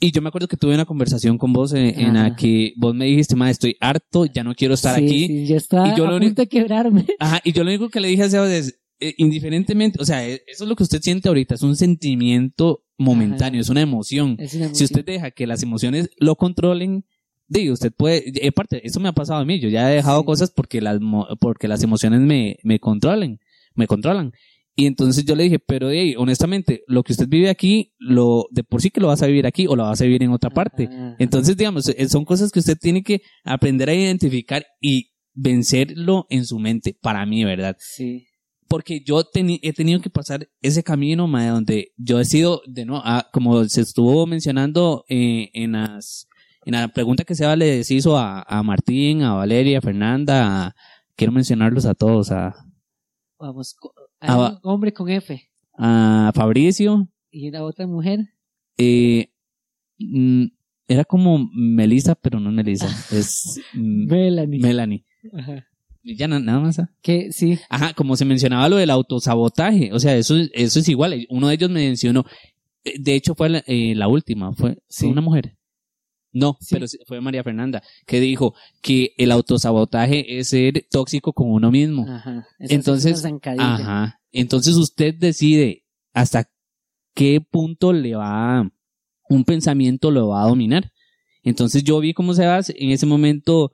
[0.00, 2.94] y yo me acuerdo que tuve una conversación con vos en, en la que vos
[2.94, 5.96] me dijiste ma estoy harto ya no quiero estar Sí, aquí sí, yo estaba Y
[5.96, 7.06] yo a lo único- punto de quebrarme.
[7.18, 10.26] Ajá, y yo lo único que le dije a Sebas es, eh, indiferentemente, o sea,
[10.28, 13.62] eh, eso es lo que usted siente ahorita, es un sentimiento momentáneo, Ajá.
[13.62, 14.36] es una emoción.
[14.38, 17.04] Es una Si usted deja que las emociones lo controlen,
[17.46, 20.26] digo, usted puede, aparte, eso me ha pasado a mí, yo ya he dejado Sí.
[20.26, 20.98] cosas porque las,
[21.40, 23.38] porque las emociones me, me controlen,
[23.74, 24.32] me controlan.
[24.74, 28.62] Y entonces yo le dije, pero hey, honestamente, lo que usted vive aquí, lo, de
[28.62, 30.50] por sí que lo vas a vivir aquí o lo vas a vivir en otra
[30.50, 30.84] parte.
[30.84, 31.16] Ajá.
[31.18, 36.44] Entonces, digamos, eh, son cosas que usted tiene que aprender a identificar y vencerlo en
[36.46, 37.76] su mente, para mí, ¿verdad?
[37.80, 38.27] Sí.
[38.68, 42.84] Porque yo teni- he tenido que pasar ese camino, mae, donde yo he sido, de
[42.84, 46.28] no, ah, como se estuvo mencionando eh, en las,
[46.66, 50.74] en la pregunta que Seba les hizo a, a Martín, a Valeria, a Fernanda, a-
[51.16, 52.54] quiero mencionarlos a todos, a,
[53.40, 53.76] Vamos,
[54.20, 55.40] un hombre con F
[55.78, 58.20] a Fabricio, y la otra mujer.
[58.76, 59.30] eh,
[59.98, 60.44] mm,
[60.88, 64.60] era como Melissa, pero no Melissa, es mm, Melanie.
[64.60, 65.04] Melanie.
[65.32, 65.64] Ajá.
[66.16, 66.78] Ya na- nada más.
[66.78, 66.90] ah.
[67.02, 67.58] Que sí.
[67.68, 71.26] Ajá, como se mencionaba lo del autosabotaje, o sea, eso, eso es igual.
[71.30, 72.24] Uno de ellos me mencionó,
[72.84, 75.06] eh, de hecho fue la, eh, la última, fue, Sí.
[75.06, 75.56] una mujer.
[76.32, 76.74] No, Sí.
[76.74, 82.06] pero fue María Fernanda, que dijo que el autosabotaje es ser tóxico con uno mismo.
[82.08, 82.46] Ajá.
[82.58, 83.24] Entonces.
[83.58, 84.20] Ajá.
[84.30, 86.48] Entonces usted decide hasta
[87.14, 88.70] qué punto le va,
[89.30, 90.92] un pensamiento lo va a dominar.
[91.42, 93.72] Entonces yo vi cómo se va en ese momento.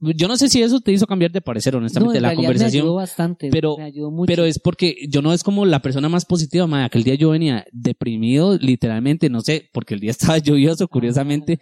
[0.00, 2.48] Yo no sé si eso te hizo cambiar de parecer, No, honestamente, en la realidad
[2.48, 2.82] Me conversación.
[2.82, 3.48] ayudó bastante.
[3.50, 4.26] pero- me ayudó mucho.
[4.26, 6.86] Pero es porque yo no es como la persona más positiva, madre.
[6.86, 11.60] Aquel día yo venía deprimido, literalmente, no sé, porque el día estaba lluvioso, curiosamente.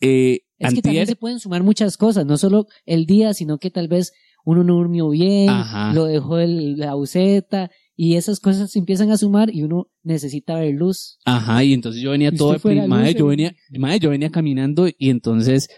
[0.00, 3.70] Eh, Es que también se pueden sumar muchas cosas, no solo el día, sino que
[3.70, 4.12] tal vez
[4.44, 5.92] uno no durmió bien, Ajá.
[5.92, 10.54] lo dejó el, la buceta, y esas cosas se empiezan a sumar y uno necesita
[10.58, 11.18] ver luz.
[11.24, 14.86] Ajá, y entonces yo venía todo deprimido, madre, yo en- venía, madre, yo venía caminando
[14.86, 15.68] y entonces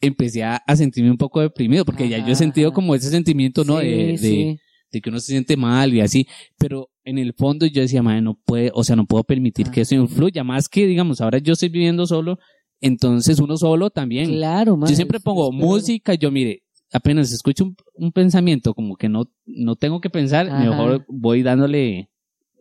[0.00, 3.64] empecé a, a sentirme un poco deprimido, porque ya yo he sentido como ese sentimiento,
[3.64, 3.80] ¿no?
[3.80, 4.58] Sí, de, de, sí.
[4.92, 6.26] de que uno se siente mal y así,
[6.58, 9.82] pero en el fondo yo decía, madre, no puede, o sea, no puedo permitir que
[9.82, 12.38] eso influya, más que, digamos, ahora yo estoy viviendo solo,
[12.80, 14.26] entonces uno solo también.
[14.26, 19.08] Claro, mae, Yo siempre pongo música, yo mire, apenas escucho un, un pensamiento como que
[19.08, 20.58] no, no tengo que pensar, Ajá.
[20.68, 22.10] mejor voy dándole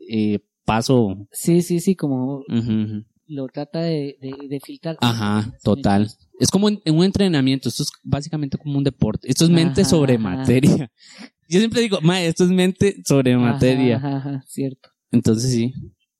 [0.09, 1.27] eh, paso.
[1.31, 2.43] Sí, sí, sí, como
[3.27, 4.97] lo trata de, de, de filtrar.
[5.01, 6.09] Ajá, total.
[6.39, 9.29] Es como un, un entrenamiento, esto es básicamente como un deporte.
[9.29, 10.23] Esto es mente Ajá, sobre ajá.
[10.23, 10.91] materia.
[11.49, 14.43] Yo siempre digo, ma, esto es mente sobre Ajá, materia.
[14.47, 14.89] Cierto.
[15.11, 15.73] Entonces sí.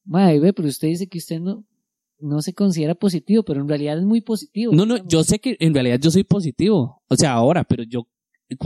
[0.06, 1.66] Mae, ve, pero usted dice que usted no,
[2.20, 4.74] no se considera positivo, pero en realidad es muy positivo.
[4.74, 7.02] No, no, yo sé que en realidad yo soy positivo.
[7.08, 8.08] O sea, ahora, pero yo,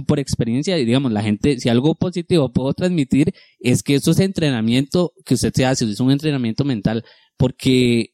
[0.06, 5.14] por experiencia, digamos, la gente, si algo positivo puedo transmitir, es que eso es entrenamiento
[5.26, 7.04] que usted se hace, es un entrenamiento mental,
[7.38, 8.14] porque,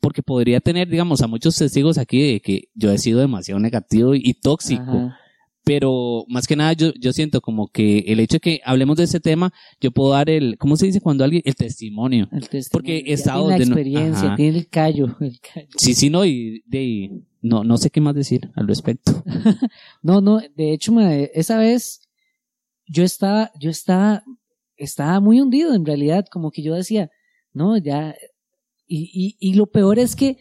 [0.00, 4.14] porque podría tener, digamos, a muchos testigos aquí de que yo he sido demasiado negativo
[4.14, 4.82] y tóxico.
[4.82, 5.18] Ajá.
[5.66, 9.04] Pero más que nada yo, yo siento como que el hecho de que hablemos de
[9.04, 11.40] ese tema, yo puedo dar el, ¿cómo se dice cuando alguien?
[11.46, 12.28] El testimonio.
[12.32, 12.68] El testimonio.
[12.70, 15.68] Porque he estado tiene la no- experiencia, tiene el callo, el callo.
[15.78, 19.24] Sí, sí, no, y de, no, no sé qué más decir al respecto.
[20.02, 22.02] No, no, de hecho, esa vez
[22.86, 24.22] yo estaba, yo estaba,
[24.76, 27.10] estaba muy hundido en realidad, como que yo decía,
[27.54, 28.14] no, ya,
[28.86, 30.38] y, y, y lo peor es que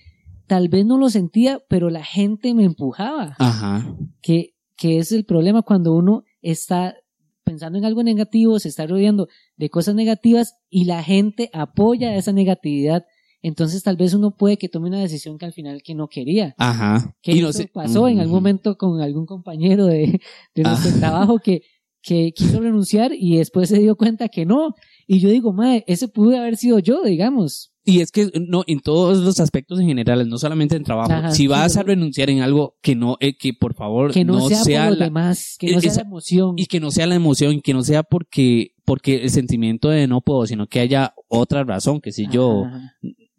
[0.48, 3.96] tal vez no lo sentía, pero la gente me empujaba, Ajá.
[4.22, 6.96] que, que es el problema cuando uno está
[7.44, 9.28] pensando en algo negativo, se está rodeando
[9.58, 13.06] de cosas negativas y la gente apoya esa negatividad,
[13.42, 16.56] entonces tal vez uno puede que tome una decisión que al final que no quería.
[16.58, 17.14] Ajá.
[17.22, 20.22] Que Y no sé- pasó en algún momento con algún compañero de,
[20.56, 21.00] de nuestro Ah.
[21.00, 21.64] trabajo que,
[22.02, 24.76] que quiso renunciar y después se dio cuenta que no.
[25.08, 27.73] Y yo digo, mae, ese pudo haber sido yo, digamos.
[27.86, 31.12] Y es que, no, en todos los aspectos en general, no solamente en trabajo.
[31.12, 34.24] Ajá, si sí, vas a renunciar en algo que no, eh, que por favor Que
[34.24, 36.54] no, sea, por los la, demás, que no sea esa- la emoción.
[36.58, 40.22] y que no sea la emoción, que no sea porque, porque el sentimiento de no
[40.22, 42.65] puedo, sino que haya otra razón, que si yo,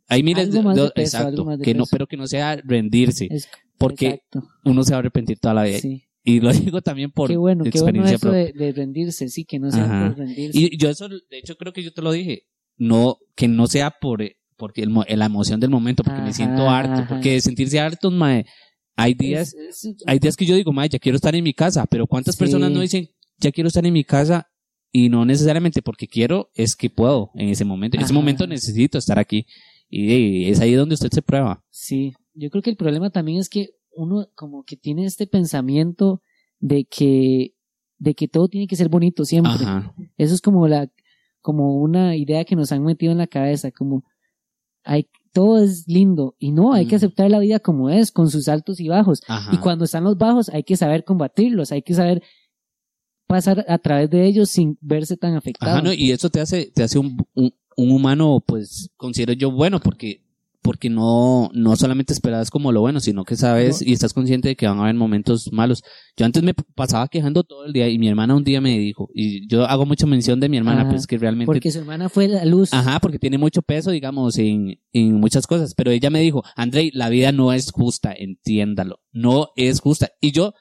[0.09, 2.57] hay miles más de de, peso, exacto, más de que no, pero que no sea
[2.57, 5.79] rendirse, Es- porque exacto, uno se va a arrepentir toda la vida.
[5.79, 6.05] sí.
[6.27, 8.45] Y lo digo también por Qué bueno, qué bueno experiencia eso propia.
[8.45, 10.09] de, de rendirse, sí, que no sea Ajá.
[10.09, 10.59] por rendirse.
[10.59, 12.45] Y yo eso, de hecho, creo que yo te lo dije.
[12.77, 14.23] No, que no sea por,
[14.57, 16.93] porque el, mo- la emoción del momento, porque me siento harto.
[17.03, 17.09] ajá.
[17.09, 18.47] Porque sentirse harto, mae,
[18.97, 21.55] hay días, Es- es- hay días que yo digo, mae, ya quiero estar en mi
[21.55, 21.87] casa.
[21.87, 22.39] Pero ¿cuántas Sí.
[22.41, 23.09] personas no dicen,
[23.39, 24.49] ya quiero estar en mi casa?
[24.93, 27.97] Y no necesariamente porque quiero, es que puedo en ese momento.
[27.97, 28.21] En ese Ajá.
[28.21, 29.47] momento necesito estar aquí.
[29.89, 31.65] Y, es ahí donde usted se prueba.
[31.71, 36.21] Sí, yo creo que el problema también es que uno como que tiene este pensamiento
[36.61, 37.53] de que
[37.99, 39.53] de que todo tiene que ser bonito siempre.
[39.53, 39.95] Ajá.
[40.17, 40.89] Eso es como la
[41.45, 44.03] como una idea que nos han metido en la cabeza, como
[44.83, 48.49] hay todo es lindo y no, hay que aceptar la vida como es, con sus
[48.49, 49.21] altos y bajos.
[49.29, 49.55] Ajá.
[49.55, 52.23] Y cuando están los bajos hay que saber combatirlos, hay que saber
[53.27, 55.73] pasar a través de ellos sin verse tan afectado.
[55.73, 59.51] Ajá, no, y eso te hace, te hace un, un, un humano, pues, considero yo
[59.51, 60.24] bueno, porque,
[60.65, 64.57] porque no, no solamente esperas como lo bueno, sino que sabes y estás consciente de
[64.57, 65.85] que van a haber momentos malos.
[66.17, 69.11] Yo antes me pasaba quejando todo el día y mi hermana un día me dijo,
[69.13, 72.09] y yo hago mucha mención de mi hermana, Ajá, pues que realmente Porque su hermana
[72.09, 72.73] fue la luz.
[72.73, 75.75] Ajá, porque tiene mucho peso, digamos, en, en muchas cosas.
[75.75, 79.01] Pero ella me dijo, Andrei, la vida no es justa, entiéndalo.
[79.13, 80.13] No es justa.
[80.19, 80.55] Y yo,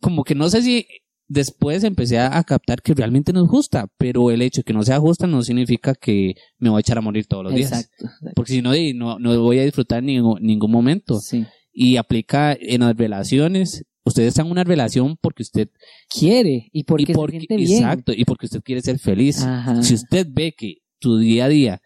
[0.00, 0.86] como que no sé si
[1.30, 4.82] después empecé a, captar que realmente no es justa, pero el hecho de que no
[4.82, 7.70] sea justa no significa que me voy a echar a morir todos los días.
[7.70, 8.06] Exacto.
[8.34, 11.20] Porque si no, no, no voy a disfrutar ningún, ningún momento.
[11.20, 11.46] Sí.
[11.72, 13.84] Y aplica en las relaciones.
[14.04, 15.68] Usted está en una relación porque usted
[16.08, 17.84] Quiere y porque, y porque, se siente bien.
[17.84, 19.42] exacto, y porque usted quiere ser feliz.
[19.44, 19.80] Ajá.
[19.84, 21.80] Si usted ve que tu día a día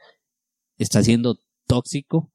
[0.79, 2.33] está siendo tóxico,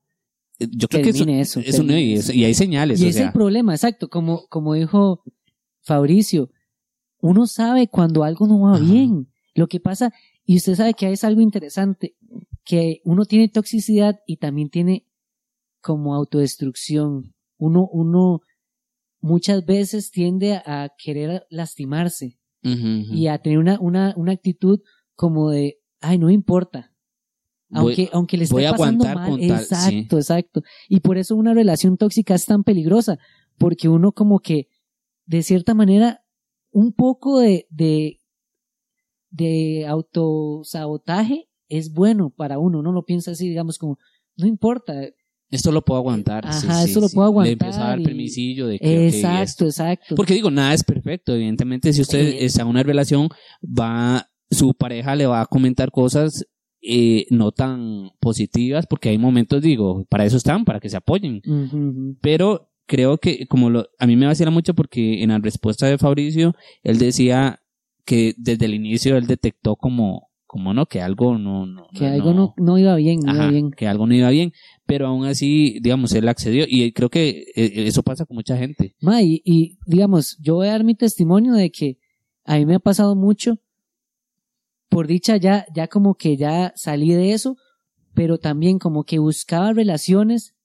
[0.60, 2.32] eh, yo creo que eso, eso, eso no- termine y, eso.
[2.32, 5.24] es- y hay señales, Y o es sea, el problema, exacto, como, como dijo
[5.82, 6.52] Fabricio,
[7.22, 8.84] uno sabe cuando algo no va Ajá.
[8.84, 9.28] bien.
[9.56, 10.14] Lo que pasa,
[10.46, 12.16] y usted sabe que es algo interesante,
[12.64, 15.06] que uno tiene toxicidad y también tiene
[15.82, 17.34] como autodestrucción.
[17.58, 18.42] Uno, uno
[19.22, 24.80] muchas veces tiende a querer lastimarse y a tener una, una, una actitud
[25.16, 26.94] como de, ay, no importa.
[27.70, 29.40] Voy- Aunque, aunque le esté voy a pasando aguantar mal.
[29.48, 30.62] tal, exacto, exacto.
[30.88, 33.18] Y por eso una relación tóxica es tan peligrosa,
[33.58, 34.68] porque uno como que,
[35.26, 36.22] de cierta manera,
[36.72, 38.20] un poco de, de,
[39.32, 42.80] de autosabotaje es bueno para uno.
[42.80, 43.98] Uno lo piensa así, digamos, como,
[44.38, 44.94] no importa.
[45.52, 46.46] esto lo puedo aguantar.
[46.46, 47.16] Ajá, sí, esto lo sí.
[47.16, 50.16] puedo Le aguantar empiezo a dar y- permisillo de que, exacto, exacto.
[50.16, 51.34] Porque digo, nada es perfecto.
[51.36, 52.46] Evidentemente, si usted Eh.
[52.46, 53.30] está en una relación,
[53.64, 56.46] va, su pareja le va a comentar cosas
[56.82, 61.42] eh, no tan positivas, porque hay momentos, digo, para eso están, para que se apoyen.
[62.22, 66.00] Pero creo que como lo, a mí me vacila mucho porque en la respuesta de
[66.00, 67.62] Fabricio él decía
[68.04, 72.34] que desde el inicio él detectó como, como no, que algo no, no Que algo
[72.34, 73.70] no, no iba bien, no iba Ajá, bien.
[73.70, 74.54] que algo no iba bien,
[74.88, 78.96] pero aún así, digamos, él accedió y creo que eh, eso pasa con mucha gente.
[79.02, 82.00] Ma, y, y, digamos, yo voy a dar mi testimonio de que
[82.44, 83.60] a mí me ha pasado mucho.
[84.90, 87.56] Por dicha ya, ya como que ya salí de eso,
[88.16, 90.56] pero también como que buscaba relaciones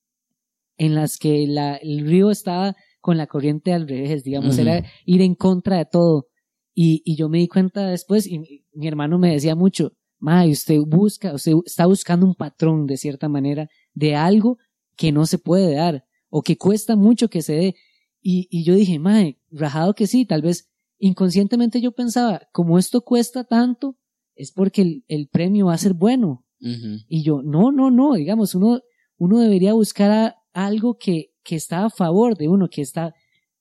[0.77, 4.63] en las que la, el río estaba con la corriente al revés, digamos, Ujú.
[4.63, 6.29] era ir en contra de todo.
[6.75, 10.45] Y, y yo me di cuenta después, y mi, mi hermano me decía mucho, ma,
[10.47, 14.59] usted busca, usted está buscando un patrón de cierta manera de algo
[14.97, 17.75] que no se puede dar o que cuesta mucho que se dé.
[18.21, 23.03] Y, y yo dije, mae, rajado que sí, tal vez inconscientemente yo pensaba, como esto
[23.03, 23.97] cuesta tanto,
[24.35, 26.45] es porque el, el premio va a ser bueno.
[26.61, 26.97] Ujú.
[27.07, 28.81] Y yo, no, no, no, digamos, uno,
[29.19, 33.15] uno debería buscar a- algo que, que está a favor de uno, que está,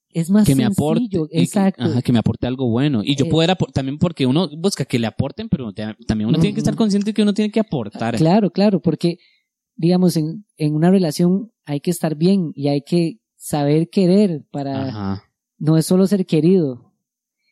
[0.10, 1.84] es más que me aporte, que- exacto.
[1.84, 3.01] ajá, que me aporte algo bueno.
[3.03, 6.39] Y yo Eh, poder también porque uno busca que le aporten, pero te- también uno
[6.39, 8.15] tiene que estar consciente de que uno tiene que aportar.
[8.15, 9.17] Claro, claro, porque,
[9.75, 14.88] digamos, en, en una relación hay que estar bien y hay que saber querer para,
[14.89, 15.23] Ajá.
[15.58, 16.93] no es solo ser querido.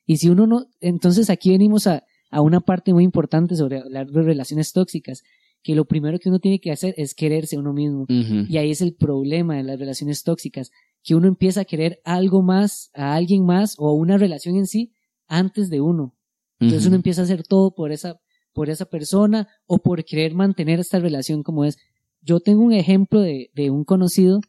[0.06, 4.08] Y si uno no, entonces aquí venimos a, a una parte muy importante sobre hablar
[4.08, 5.23] de relaciones tóxicas,
[5.63, 8.06] que lo primero que uno tiene que hacer es quererse a uno mismo.
[8.08, 10.71] Y ahí es el problema de las relaciones tóxicas,
[11.04, 14.91] que uno empieza a querer algo más, a alguien más o una relación en sí
[15.28, 16.15] antes de uno.
[16.60, 16.89] Entonces Ujú.
[16.89, 18.19] uno empieza a hacer todo por esa,
[18.54, 21.78] por esa persona o por querer mantener esta relación como es.
[22.21, 24.41] Yo tengo un ejemplo de, de un conocido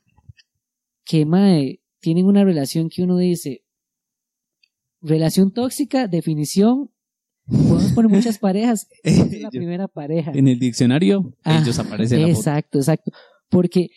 [1.04, 3.64] que mae, tienen una relación que uno dice,
[5.00, 6.90] relación tóxica, definición,
[7.48, 10.32] podemos poner muchas parejas, esa es la Yo- primera pareja.
[10.34, 12.40] En el diccionario, Ah, ellos aparecen en la foto.
[12.40, 13.10] Exacto, exacto.
[13.48, 13.88] Porque,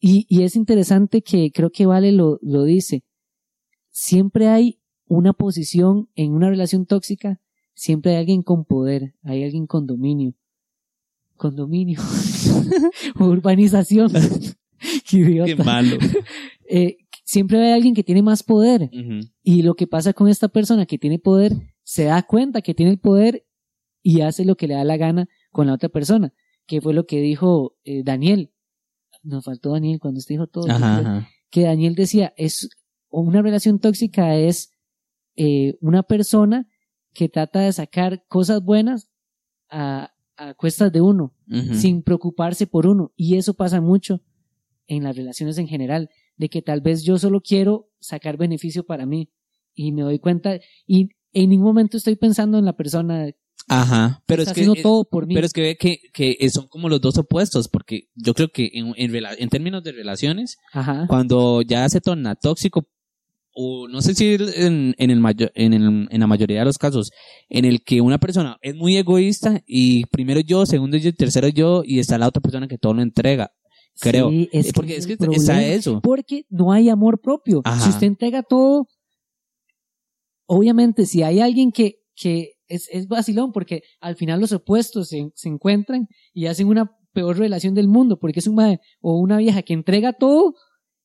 [0.00, 3.04] y, y es interesante que creo que Vale lo, lo dice,
[3.90, 7.40] siempre hay una posición en una relación tóxica,
[7.74, 10.34] siempre hay alguien con poder, hay alguien con dominio.
[11.36, 12.00] Condominio.
[13.18, 14.12] Urbanización.
[15.08, 15.46] Qué idiota.
[15.56, 15.96] Qué malo.
[16.68, 18.90] Eh, siempre hay alguien que tiene más poder.
[19.42, 21.52] Y lo que pasa con esta persona que tiene poder,
[21.84, 23.46] se da cuenta que tiene el poder
[24.02, 26.34] y hace lo que le da la gana con la otra persona,
[26.66, 28.52] que fue lo que dijo eh, Daniel.
[29.22, 30.70] Nos faltó Daniel cuando usted dijo todo.
[30.70, 31.28] Ajá, ajá.
[31.50, 32.68] Que Daniel decía, es
[33.10, 34.72] una relación tóxica es
[35.36, 36.68] eh, una persona
[37.12, 39.08] que trata de sacar cosas buenas
[39.70, 41.32] a, a cuestas de uno,
[41.72, 43.12] sin preocuparse por uno.
[43.16, 44.20] Y eso pasa mucho
[44.86, 49.06] en las relaciones en general, de que tal vez yo solo quiero sacar beneficio para
[49.06, 49.30] mí
[49.74, 53.26] y me doy cuenta y en ningún momento estoy pensando en la persona
[53.68, 54.22] Ajá.
[54.26, 55.34] Pero es que todo por mí.
[55.34, 58.68] Pero es que ve que, que son como los dos opuestos, porque yo creo que
[58.74, 61.06] en, en, en términos de relaciones, Ajá.
[61.08, 62.86] cuando ya se torna tóxico,
[63.54, 66.76] o no sé si en, en, el mayo- en, el- en la mayoría de los
[66.76, 67.10] casos,
[67.48, 71.82] en el que una persona es muy egoísta y primero yo, segundo yo, tercero yo,
[71.86, 73.50] y está la otra persona que todo lo entrega.
[74.00, 74.28] Creo.
[74.28, 75.40] Sí, es Eh, que porque ese es que el problema.
[75.42, 76.00] está eso.
[76.02, 77.62] Porque no hay amor propio.
[77.64, 77.80] Ajá.
[77.80, 78.88] Si usted entrega todo,
[80.46, 85.30] obviamente si hay alguien que, que es, es vacilón, porque al final los opuestos se,
[85.34, 89.38] se encuentran y hacen una peor relación del mundo, porque es un mae o una
[89.38, 90.54] vieja que entrega todo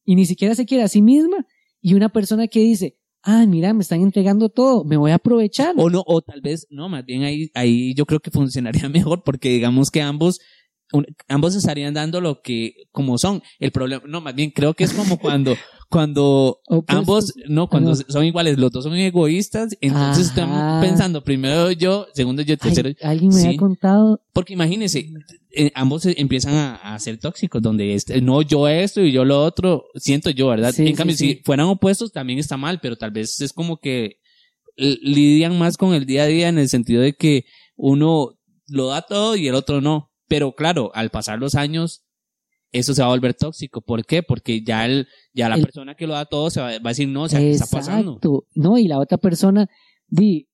[0.03, 1.45] y ni siquiera se quiere a sí misma,
[1.81, 5.75] y una persona que dice, ah, mira, me están entregando todo, me voy a aprovechar.
[5.77, 9.23] O no, o tal vez, no, más bien ahí, ahí yo creo que funcionaría mejor
[9.23, 10.39] porque digamos que ambos,
[10.91, 13.41] un- ambos estarían dando lo que, como son.
[13.59, 15.55] El problema, no, más bien creo que es como cuando,
[15.89, 16.95] cuando Opuestos.
[16.97, 17.95] ambos, no, cuando no.
[17.95, 20.41] son iguales, los dos son egoístas, entonces Ajá.
[20.43, 22.89] están pensando primero yo, segundo yo, tercero.
[23.01, 23.45] alguien me sí.
[23.47, 25.09] había contado, Porque imagínense,
[25.51, 29.43] eh, ambos empiezan a, a ser tóxicos, donde este, no yo esto y yo lo
[29.43, 30.73] otro, siento yo, ¿verdad?
[30.73, 31.35] Sí, en cambio, sí.
[31.35, 34.17] si fueran opuestos también está mal, pero tal vez es como que
[34.77, 39.01] lidian más con el día a día en el sentido de que uno lo da
[39.01, 40.08] todo y el otro no.
[40.29, 42.03] Pero claro, al pasar los años,
[42.71, 43.81] eso se va a volver tóxico.
[43.81, 44.23] ¿Por qué?
[44.23, 46.89] Porque ya el, ya la El- persona que lo da todo se va, va a
[46.89, 48.11] decir, no, o sea, ¿qué está pasando?
[48.13, 48.45] Exacto.
[48.55, 49.67] No, y la otra persona,
[50.07, 50.47] di,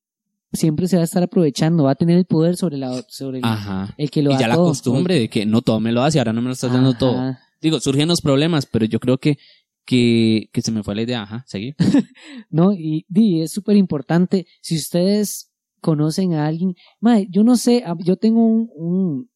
[0.53, 3.45] siempre se va a estar aprovechando, va a tener el poder sobre la sobre el,
[3.45, 3.93] Ajá.
[3.97, 4.67] el que lo Y da ya la todo.
[4.69, 6.93] costumbre de que no todo me lo das y ahora no me lo estás dando
[6.93, 7.35] todo.
[7.61, 9.37] Digo, surgen los problemas, pero yo creo que,
[9.85, 11.23] que, que se me fue la idea.
[11.23, 11.75] Ajá, seguí.
[12.49, 14.47] No, y di, es súper importante.
[14.61, 15.51] Si ustedes
[15.81, 19.29] conocen a alguien, mae, yo no sé, ah, yo tengo un, un,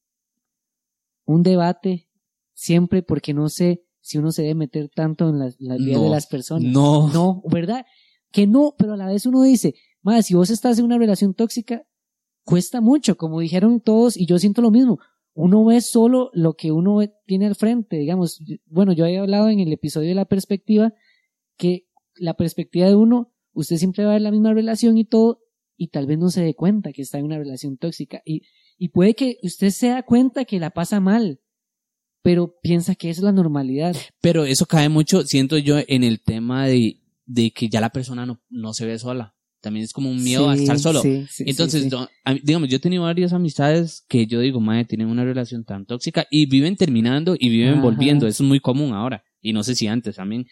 [1.33, 2.07] un debate
[2.53, 6.09] siempre porque no sé si uno se debe meter tanto en las, vidas No, de
[6.09, 6.71] las personas.
[6.71, 7.11] no.
[7.13, 7.85] No, ¿verdad?
[8.31, 11.33] Que no, pero a la vez uno dice, madre, si vos estás en una relación
[11.33, 11.83] tóxica,
[12.43, 14.99] cuesta mucho, como dijeron todos, y yo siento lo mismo.
[15.33, 18.41] Uno ve solo lo que uno ve- tiene al frente, digamos.
[18.65, 20.93] Bueno, yo había hablado en el episodio de la perspectiva
[21.57, 25.41] que la perspectiva de uno, usted siempre va a ver la misma relación y todo,
[25.77, 28.41] y tal vez no se dé cuenta que está en una relación tóxica y,
[28.79, 31.41] y puede que usted se da cuenta que la pasa mal,
[32.23, 33.95] pero piensa que es la normalidad.
[34.21, 38.25] Pero eso cae mucho, siento yo, en el tema de, de que ya la persona
[38.25, 39.35] no, no se ve sola.
[39.61, 41.01] También es como un miedo a estar solo.
[41.01, 42.07] sí, sí, Entonces, no,
[42.43, 46.25] digamos, yo he tenido varias amistades que yo digo, madre, tienen una relación tan tóxica
[46.31, 47.81] y viven terminando y viven Ajá.
[47.81, 48.25] volviendo.
[48.25, 49.25] Eso es muy común ahora.
[49.41, 50.47] Y no sé si antes también.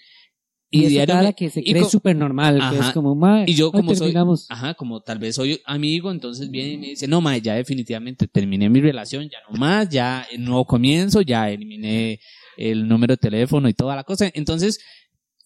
[0.70, 2.88] Y, eso diario me- que se y cree súper normal, que Ajá.
[2.89, 4.47] es como, "Mae, Y yo como soy, terminamos".
[4.49, 8.28] ajá, como tal vez soy amigo, entonces viene y me dice, no, madre, ya definitivamente
[8.28, 12.20] terminé mi relación, ya no más, ya el nuevo comienzo, ya eliminé
[12.57, 14.30] el número de teléfono y toda la cosa.
[14.34, 14.80] Entonces,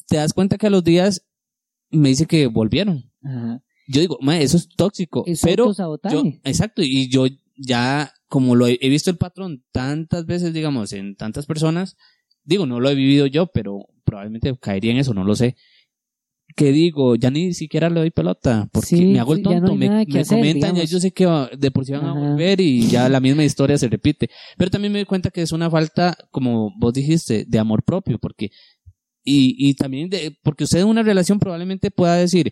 [0.08, 1.24] te das cuenta que a los días
[1.92, 3.12] me dice que volvieron.
[3.24, 3.62] Ajá.
[3.88, 5.72] Yo digo, madre, eso es tóxico, Es pero
[6.10, 7.26] yo, exacto, y yo
[7.58, 11.98] ya, como lo he, he visto el patrón tantas veces, digamos, en tantas personas,
[12.44, 15.56] digo, no lo he vivido yo, pero probablemente caería en eso, no lo sé.
[16.54, 19.72] Que digo, ya ni siquiera le doy pelota, porque Sí, me hago el no tonto,
[19.72, 21.26] hay me, me hacer, comentan, ya yo sé que
[21.58, 24.30] de por sí van a volver y ya la misma historia se repite.
[24.58, 28.20] Pero también me doy cuenta que es una falta, como vos dijiste, de amor propio,
[28.20, 28.52] porque,
[29.24, 32.52] y, y también de, porque usted en una relación probablemente pueda decir,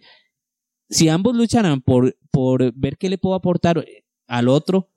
[0.90, 3.86] si ambos lucharan por, por ver qué le puedo aportar
[4.28, 4.88] al otro,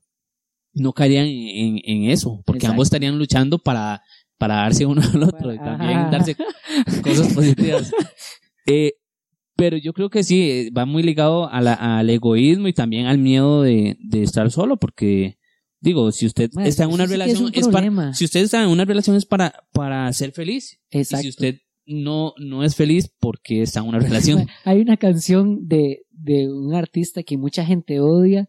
[0.75, 2.71] no caerían en, en- en eso, porque Exacto.
[2.75, 4.01] ambos estarían luchando para,
[4.43, 6.11] para darse uno al otro y también ajá.
[6.11, 6.35] darse
[7.05, 7.93] cosas positivas.
[8.67, 8.95] Eh,
[9.55, 13.07] pero yo creo que sí, eh, va muy ligado a la- al egoísmo y también
[13.07, 15.39] al miedo de, de estar solo, porque
[15.81, 18.69] digo, si usted está en una es relación, un es, para, si usted está en
[18.71, 20.81] una relación es para, para ser feliz.
[20.91, 24.49] Y si usted no, no es feliz porque está en una relación.
[24.65, 28.49] Hay una canción de, de un artista que mucha gente odia,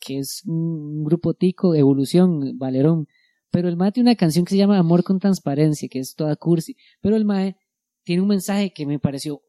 [0.00, 3.06] que es un grupo tico, Evolución, Valerón.
[3.54, 6.34] Pero el Mae tiene una canción que se llama Amor con Transparencia, que es toda
[6.34, 6.76] cursi.
[7.00, 7.56] Pero el Mae
[8.02, 9.42] tiene un mensaje que me pareció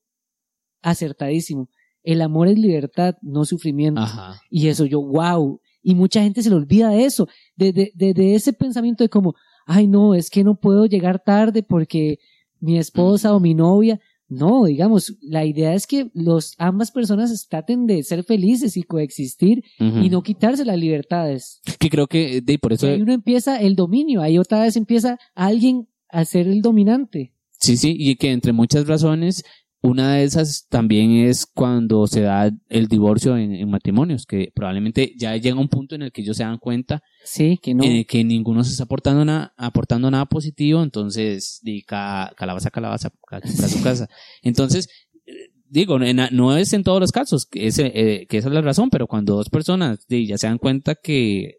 [0.83, 1.69] acertadísimo.
[2.03, 4.01] El amor es libertad, no sufrimiento.
[4.01, 4.39] Ajá.
[4.51, 5.59] Y eso yo, wow.
[5.81, 9.09] Y mucha gente se le olvida de eso, de, de, de, de ese pensamiento de
[9.09, 9.33] como,
[9.65, 12.19] ay no, es que no puedo llegar tarde porque
[12.59, 13.99] mi esposa o mi novia.
[14.27, 19.63] No, digamos, la idea es que los, ambas personas traten de ser felices y coexistir
[19.79, 21.61] y no quitarse las libertades.
[21.79, 25.19] Que creo que de, por eso, ahí uno empieza el dominio, ahí otra vez empieza
[25.35, 27.33] alguien a ser el dominante.
[27.59, 29.43] sí, sí, y que entre muchas razones,
[29.85, 35.13] una de esas también es cuando se da el divorcio en, en matrimonios, que probablemente
[35.17, 37.83] ya llega un punto en el que ellos se dan cuenta Sí, que no.
[37.83, 43.11] en el que ninguno se está aportando nada, aportando nada positivo, entonces, ca- calabaza, calabaza,
[43.27, 44.07] ca- ca- su casa.
[44.43, 44.87] Entonces,
[45.25, 45.31] eh,
[45.67, 48.61] digo, en- no es en todos los casos que, ese, eh, que esa es la
[48.61, 51.57] razón, pero cuando dos personas ya se dan cuenta que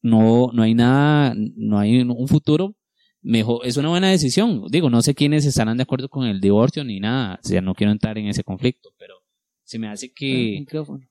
[0.00, 2.76] no, no hay nada, no hay un futuro,
[3.22, 4.64] mejor, es una buena decisión.
[4.70, 7.74] Digo, no sé quiénes estarán de acuerdo con el divorcio ni nada, o sea, no
[7.74, 9.14] quiero entrar en ese conflicto, pero
[9.64, 10.64] se me hace que,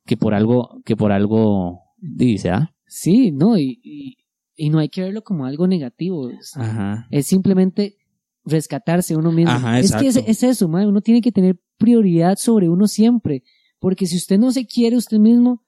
[0.05, 2.73] que por algo, que por algo, dice, ¿ah?
[2.87, 4.17] Sí, no, y, y,
[4.55, 6.29] y no hay que verlo como algo negativo.
[6.29, 7.07] Es- Ajá.
[7.11, 7.97] es simplemente
[8.45, 9.51] rescatarse uno mismo.
[9.51, 13.43] Ajá, es que es, eso, mae, uno tiene que tener prioridad sobre uno siempre,
[13.79, 15.63] porque si usted no se quiere usted mismo,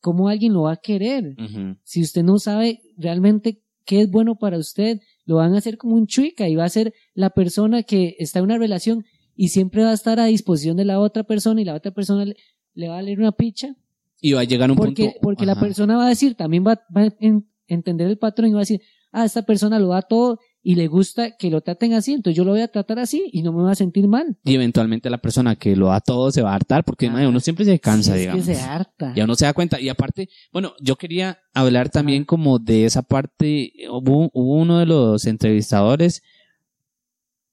[0.00, 1.34] ¿cómo alguien lo va a querer?
[1.82, 5.94] Si usted no sabe realmente qué es bueno para usted, lo van a hacer como
[5.96, 9.04] un chuica y va a ser la persona que está en una relación
[9.36, 12.24] y siempre va a estar a disposición de la otra persona y la otra persona
[12.24, 12.36] le,
[12.74, 13.74] le va a leer una picha
[14.20, 15.18] Y va a llegar un porque, punto.
[15.22, 18.52] porque la persona va a decir, también va, va a en- entender el patrón y
[18.52, 18.80] va a decir,
[19.12, 22.44] ah, esta persona lo da todo y le gusta que lo traten así, entonces yo
[22.44, 24.38] lo voy a tratar así y no me voy a sentir mal.
[24.44, 27.40] Y eventualmente la persona que lo da todo se va a hartar porque madre, uno
[27.40, 28.46] siempre se cansa, Sí, es digamos.
[28.46, 29.12] que se harta.
[29.16, 29.80] Ya uno se da cuenta.
[29.80, 33.72] Y aparte, bueno, yo quería hablar también como de esa parte.
[33.90, 36.22] Hubo, hubo uno de los entrevistadores.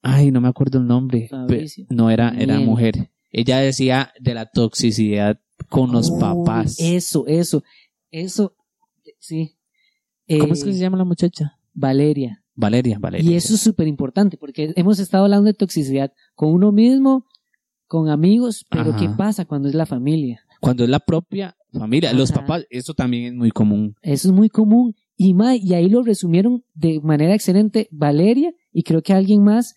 [0.01, 1.29] Ay, no me acuerdo el nombre.
[1.89, 2.65] No era, era Bien.
[2.69, 3.11] mujer.
[3.31, 6.77] Ella decía de la toxicidad con los papás.
[6.79, 7.63] Eso, eso,
[8.11, 8.55] eso,
[9.19, 9.55] sí.
[10.27, 11.57] ¿Cómo Eh, es que se llama la muchacha?
[11.73, 12.43] Valeria.
[12.59, 13.31] Valeria, Valeria.
[13.31, 17.25] Y eso es súper importante porque hemos estado hablando de toxicidad con uno mismo,
[17.87, 18.97] con amigos, pero Ajá.
[18.99, 20.41] ¿qué pasa cuando es la familia?
[20.59, 23.95] Cuando es la propia familia, los papás, eso también es muy común.
[24.01, 24.93] Eso es muy común.
[25.15, 29.75] Y, ma- y ahí lo resumieron de manera excelente Valeria y creo que alguien más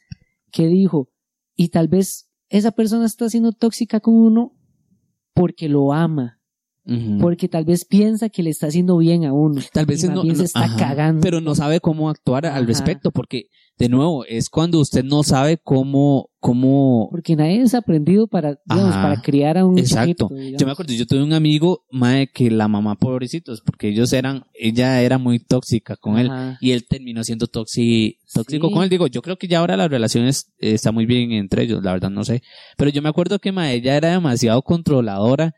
[0.50, 1.08] que dijo,
[1.54, 4.52] y tal vez esa persona está siendo tóxica con uno
[5.34, 6.40] porque lo ama,
[7.20, 9.60] Porque tal vez piensa que le está haciendo bien a uno.
[9.72, 11.20] Tal vez y es más no, bien se está ajá, cagando.
[11.22, 12.66] pero no sabe cómo actuar al Ajá.
[12.66, 13.46] respecto, porque
[13.78, 17.08] de nuevo es cuando usted no sabe cómo, cómo.
[17.10, 19.02] Porque nadie es aprendido para, digamos, Ajá.
[19.02, 20.28] para criar a un Exacto.
[20.28, 20.58] chiquito.
[20.58, 24.42] Yo me acuerdo, yo tuve un amigo, mae, que la mamá pobrecitos, porque ellos eran,
[24.52, 26.30] ella era muy tóxica con él
[26.60, 28.74] y él terminó siendo toxi, tóxico Sí.
[28.74, 28.90] con él.
[28.90, 31.92] Digo, yo creo que ya ahora la relación es- está muy bien entre ellos, la
[31.92, 32.42] verdad no sé.
[32.76, 35.54] Pero yo me acuerdo que mae, ella era demasiado controladora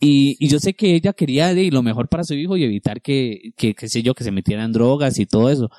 [0.00, 3.00] Y, y yo sé que ella quería de, lo mejor para su hijo y evitar
[3.00, 5.70] que, que, qué sé yo, que se metieran drogas y todo eso.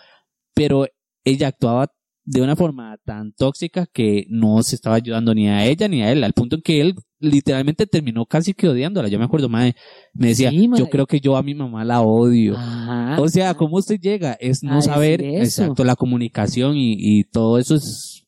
[0.54, 0.88] Pero
[1.24, 1.92] ella actuaba
[2.24, 6.12] de una forma tan tóxica que no se estaba ayudando ni a ella ni a
[6.12, 9.10] él, al punto en que él literalmente terminó casi que odiándola.
[9.10, 9.76] Yo me acuerdo, madre,
[10.14, 12.56] me decía, Sí, yo creo que yo a mi mamá la odio.
[12.58, 13.22] Ajá.
[13.22, 14.34] o sea, ¿cómo usted llega?
[14.40, 15.64] Es no saber, eso.
[15.64, 18.26] exacto, la comunicación y, y todo eso es,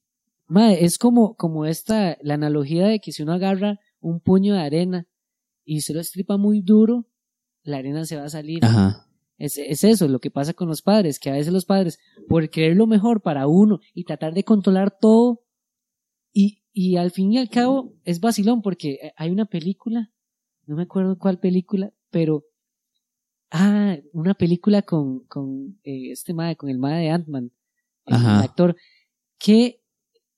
[0.47, 4.61] Mae, es como, como esta, la analogía de que si uno agarra un puño de
[4.61, 5.07] arena
[5.67, 7.05] y se lo estripa muy duro,
[7.63, 8.63] la arena se va a salir.
[8.63, 9.05] ajá,
[9.37, 11.99] Es, es eso, lo que pasa con los padres, que a veces los padres,
[12.29, 15.43] por querer lo mejor para uno y tratar de controlar todo,
[16.33, 20.09] y, y al fin y al cabo es vacilón, porque hay una película,
[20.65, 22.45] no me acuerdo cuál película, pero,
[23.51, 27.51] ah, una película con, con eh, este mae, con el mae de Ant-Man,
[28.05, 28.77] el, actor,
[29.37, 29.81] que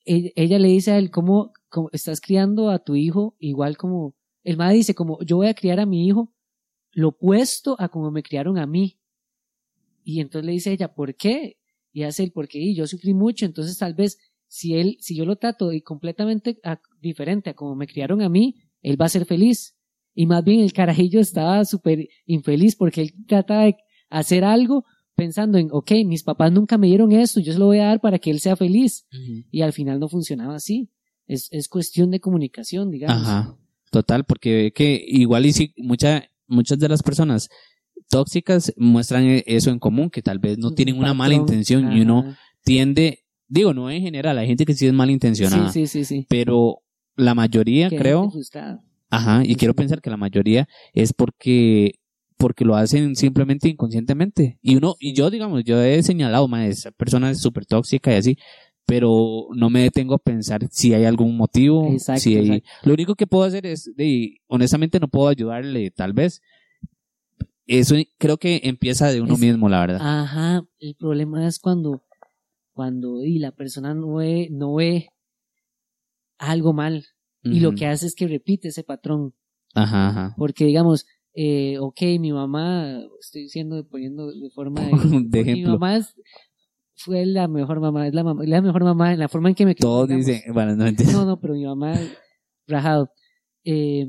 [0.05, 4.15] e- ella le dice a él, ¿cómo, cómo estás criando a tu hijo igual como,
[4.43, 6.33] el mae dice como, yo voy a criar a mi hijo
[6.91, 8.97] lo opuesto a como me criaron a mí.
[10.03, 11.57] Y entonces le dice ella, ¿por qué?
[11.91, 14.17] Y hace el por qué, y yo sufrí mucho, entonces tal vez
[14.47, 18.29] si él, si yo lo trato y completamente a- diferente a como me criaron a
[18.29, 19.75] mí, él va a ser feliz.
[20.15, 23.75] Y más bien el carajillo estaba súper infeliz porque él trata de
[24.09, 24.85] hacer algo
[25.15, 28.01] pensando en, ok, mis papás nunca me dieron esto, yo se lo voy a dar
[28.01, 29.05] para que él sea feliz.
[29.51, 30.89] Y al final no funcionaba así.
[31.27, 33.27] Es, es cuestión de comunicación, digamos.
[33.27, 33.57] ajá,
[33.91, 37.49] total, porque ve que igual y sí, mucha, muchas de las personas
[38.09, 42.01] tóxicas muestran e- eso en común, que tal vez no tienen una mala intención y
[42.01, 46.05] uno tiende, digo, no en general, hay gente que sí es malintencionada, Sí, sí, sí,
[46.19, 46.25] sí.
[46.29, 46.81] pero
[47.15, 48.31] la mayoría creo,
[49.09, 51.93] ajá, y quiero pensar que la mayoría es porque
[52.37, 54.59] porque lo hacen simplemente inconscientemente.
[54.61, 58.15] Y uno, y yo, digamos, yo he señalado, ma, esa persona es súper tóxica y
[58.15, 58.37] así,
[58.89, 61.87] pero no me detengo a pensar si hay algún motivo.
[61.93, 62.69] Exacto, si hay- exacto.
[62.89, 66.41] Lo único que puedo hacer es, de, honestamente no puedo ayudarle, tal vez.
[67.67, 69.99] Eso creo que empieza de uno Es- mismo, la verdad.
[70.01, 72.01] Ajá, el problema es cuando,
[72.73, 75.09] cuando y la persona no ve, no ve
[76.37, 77.05] algo mal
[77.43, 79.33] y lo que hace es que repite ese patrón.
[79.73, 80.35] Ajá, ajá.
[80.37, 84.81] Porque digamos, eh, ok, mi mamá, estoy diciendo, poniendo de forma
[85.21, 85.71] de, De ejemplo.
[85.73, 86.15] Mi mamá es-
[86.99, 89.65] fue la mejor mamá, es la, mamá, la mejor mamá en la forma en que
[89.65, 91.19] me crió, Todos dicen, bueno, no entiendo.
[91.19, 91.97] No, no, pero mi mamá,
[92.67, 93.11] rajado.
[93.63, 94.07] Eh,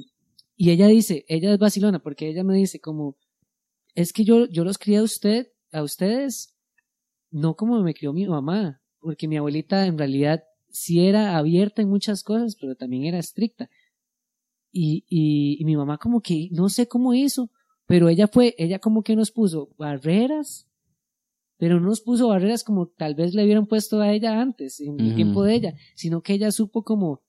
[0.57, 3.17] y ella dice, ella es vacilona, porque ella me dice como,
[3.95, 6.57] es que yo, yo los crié a usted, a ustedes,
[7.31, 11.89] no como me crió mi mamá, porque mi abuelita en realidad sí era abierta en
[11.89, 13.71] muchas cosas, pero también era estricta.
[14.73, 17.51] Y, y, y mi mamá como que, no sé cómo hizo,
[17.87, 20.70] pero ella fue, ella como que nos puso barreras,
[21.61, 24.99] pero no nos puso barreras como tal vez le hubieran puesto a ella antes, en
[24.99, 27.21] el tiempo de ella, sino que ella supo como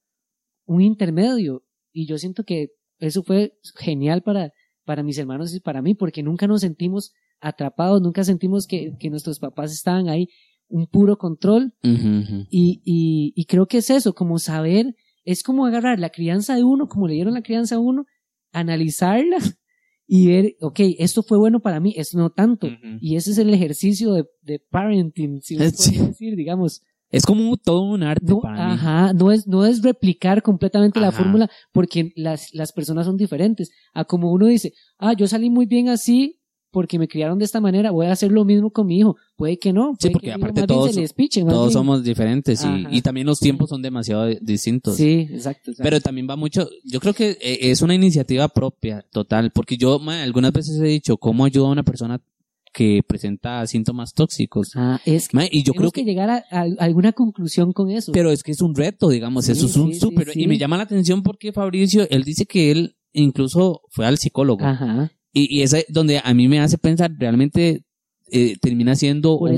[0.65, 1.65] un intermedio.
[1.91, 2.69] Y yo siento que
[2.99, 4.53] eso fue genial para,
[4.85, 7.11] para mis hermanos y para mí, porque nunca nos sentimos
[7.41, 10.29] atrapados, nunca sentimos que, que nuestros papás estaban ahí,
[10.69, 11.73] un puro control.
[11.83, 16.63] Y, y, y creo que es eso, como saber, es como agarrar la crianza de
[16.63, 18.05] uno, como le dieron la crianza a uno,
[18.53, 19.39] analizarla
[20.13, 22.67] y ver, ok, esto fue bueno para mí, esto no tanto.
[22.99, 25.95] Y ese es el ejercicio de, de parenting, si uno Sí.
[25.95, 26.81] puede decir, digamos.
[27.09, 28.73] Es como todo un arte No, para mí.
[28.73, 33.69] ajá, no es, no es replicar completamente la fórmula porque las, las personas son diferentes.
[33.93, 36.40] A como uno dice, ah, yo salí muy bien así
[36.71, 39.17] porque me criaron de esta manera, voy a hacer lo mismo con mi hijo.
[39.35, 39.95] Puede que no.
[39.99, 40.95] Sí, porque que aparte todos-
[41.47, 44.95] Todos somos diferentes y, también los tiempos son demasiado distintos.
[44.95, 45.71] Sí, exacto.
[45.71, 45.83] exacto.
[45.83, 49.99] Pero también va mucho, yo creo que eh, es una iniciativa propia, total, porque yo
[49.99, 52.21] ma, algunas veces he dicho, ¿cómo ayuda a una persona
[52.73, 54.71] que presenta síntomas tóxicos?
[54.75, 57.91] Ah, es que Ma, y yo creo que, que, llegar a, a alguna conclusión con
[57.91, 58.13] eso.
[58.13, 60.43] pero es que es un reto, digamos, Sí, eso es un sí, sí, súper, sí.
[60.43, 64.63] y me llama la atención porque Fabricio, él dice que él incluso fue al psicólogo,
[64.63, 65.11] Ajá.
[65.33, 67.83] Y, y es donde a mí me hace pensar, realmente
[68.31, 69.49] eh, termina siendo un-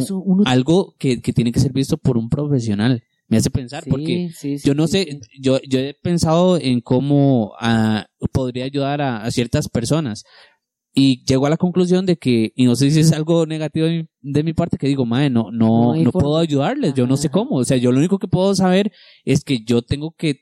[0.48, 3.04] algo que, que tiene que ser visto por un profesional.
[3.28, 6.82] Me hace pensar, Sí, porque sí, sí, yo no sé, yo, yo he pensado en
[6.82, 10.24] cómo ah, podría ayudar a, a ciertas personas.
[10.96, 14.04] Y llego a la conclusión de que, y no sé si es algo negativo de
[14.22, 17.30] mi, de mi parte, que digo, madre, no, No no, puedo ayudarles, yo no sé
[17.30, 17.56] cómo.
[17.56, 18.92] O sea, yo lo único que puedo saber
[19.26, 20.42] es que yo tengo que,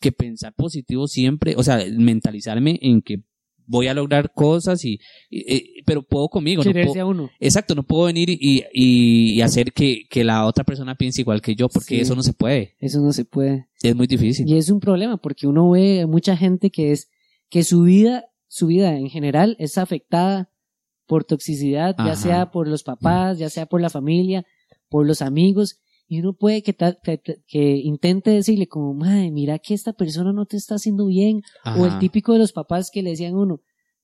[0.00, 3.22] que pensar positivo siempre, o sea, mentalizarme en que
[3.70, 4.98] voy a lograr cosas y,
[5.30, 7.30] y- y- pero puedo conmigo, no puedo, a uno.
[7.38, 11.54] exacto, no puedo venir y, y, hacer que, que la otra persona piense igual que
[11.54, 12.00] yo, porque Sí.
[12.00, 13.68] eso no se puede, Eso no se puede.
[13.82, 14.48] es muy difícil.
[14.48, 17.10] Y es un problema porque uno ve mucha gente que es
[17.50, 20.50] que su vida, su vida en general es afectada
[21.06, 24.44] por toxicidad, ya sea por los papás, ya sea por la familia,
[24.90, 25.78] por los amigos,
[26.08, 30.32] y uno puede que, ta- que, que intente decirle como, madre, mira que esta persona
[30.32, 31.42] no te está haciendo bien,
[31.76, 33.60] o el típico de los papás que le decían a uno,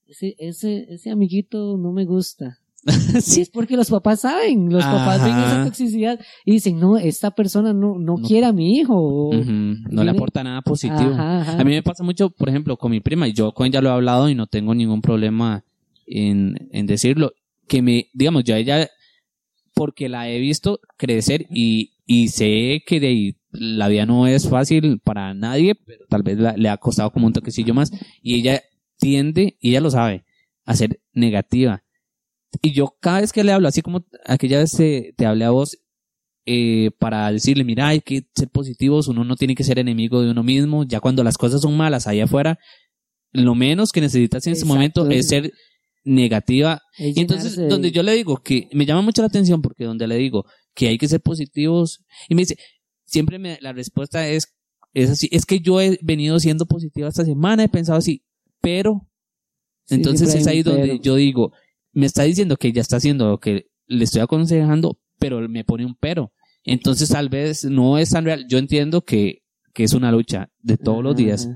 [0.07, 2.59] ese, ese, ese amiguito no me gusta.
[3.15, 3.41] Y Sí.
[3.41, 7.73] es porque los papás saben, los papás ven esa toxicidad y dicen, no, esta persona
[7.73, 8.27] no, no, No.
[8.27, 9.31] quiere a mi hijo.
[9.33, 11.09] No le aporta nada positivo.
[11.15, 11.59] Ajá.
[11.59, 13.89] A mí me pasa mucho, por ejemplo, con mi prima, y yo con ella lo
[13.89, 15.63] he hablado y no tengo ningún problema
[16.05, 17.31] en, en decirlo,
[17.67, 18.87] que me, digamos, yo a ella,
[19.73, 24.99] porque la he visto crecer y, y sé que de- la vida no es fácil
[25.03, 27.89] para nadie, pero tal vez la- le ha costado como un toquecillo más,
[28.21, 28.61] y ella
[28.97, 30.25] tiende, y ella lo sabe,
[30.65, 31.83] a ser negativa.
[32.61, 35.49] Y yo cada vez que le hablo, así como aquella vez te, te hablé a
[35.51, 35.77] vos,
[36.45, 40.31] eh, para decirle, mira, hay que ser positivos, uno no tiene que ser enemigo de
[40.31, 42.59] uno mismo, ya cuando las cosas son malas allá afuera,
[43.31, 45.51] lo menos que necesitas en ese momento es ser
[46.03, 46.81] negativa.
[46.97, 49.85] Es Y entonces, de- donde yo le digo que me llama mucho la atención porque
[49.85, 50.45] donde le digo
[50.75, 52.57] que hay que ser positivos, y me dice,
[53.05, 54.53] siempre me, la respuesta es,
[54.93, 58.23] es así, es que yo he venido siendo positiva esta semana, he pensado así,
[58.61, 59.07] pero,
[59.85, 61.01] Sí, entonces es ahí donde pero.
[61.01, 61.53] yo digo,
[61.93, 65.85] me está diciendo que ya está haciendo lo que le estoy aconsejando, pero me pone
[65.85, 66.33] un pero.
[66.63, 68.45] Entonces tal vez no es tan real.
[68.49, 71.47] Yo entiendo que, que es una lucha de todos los días.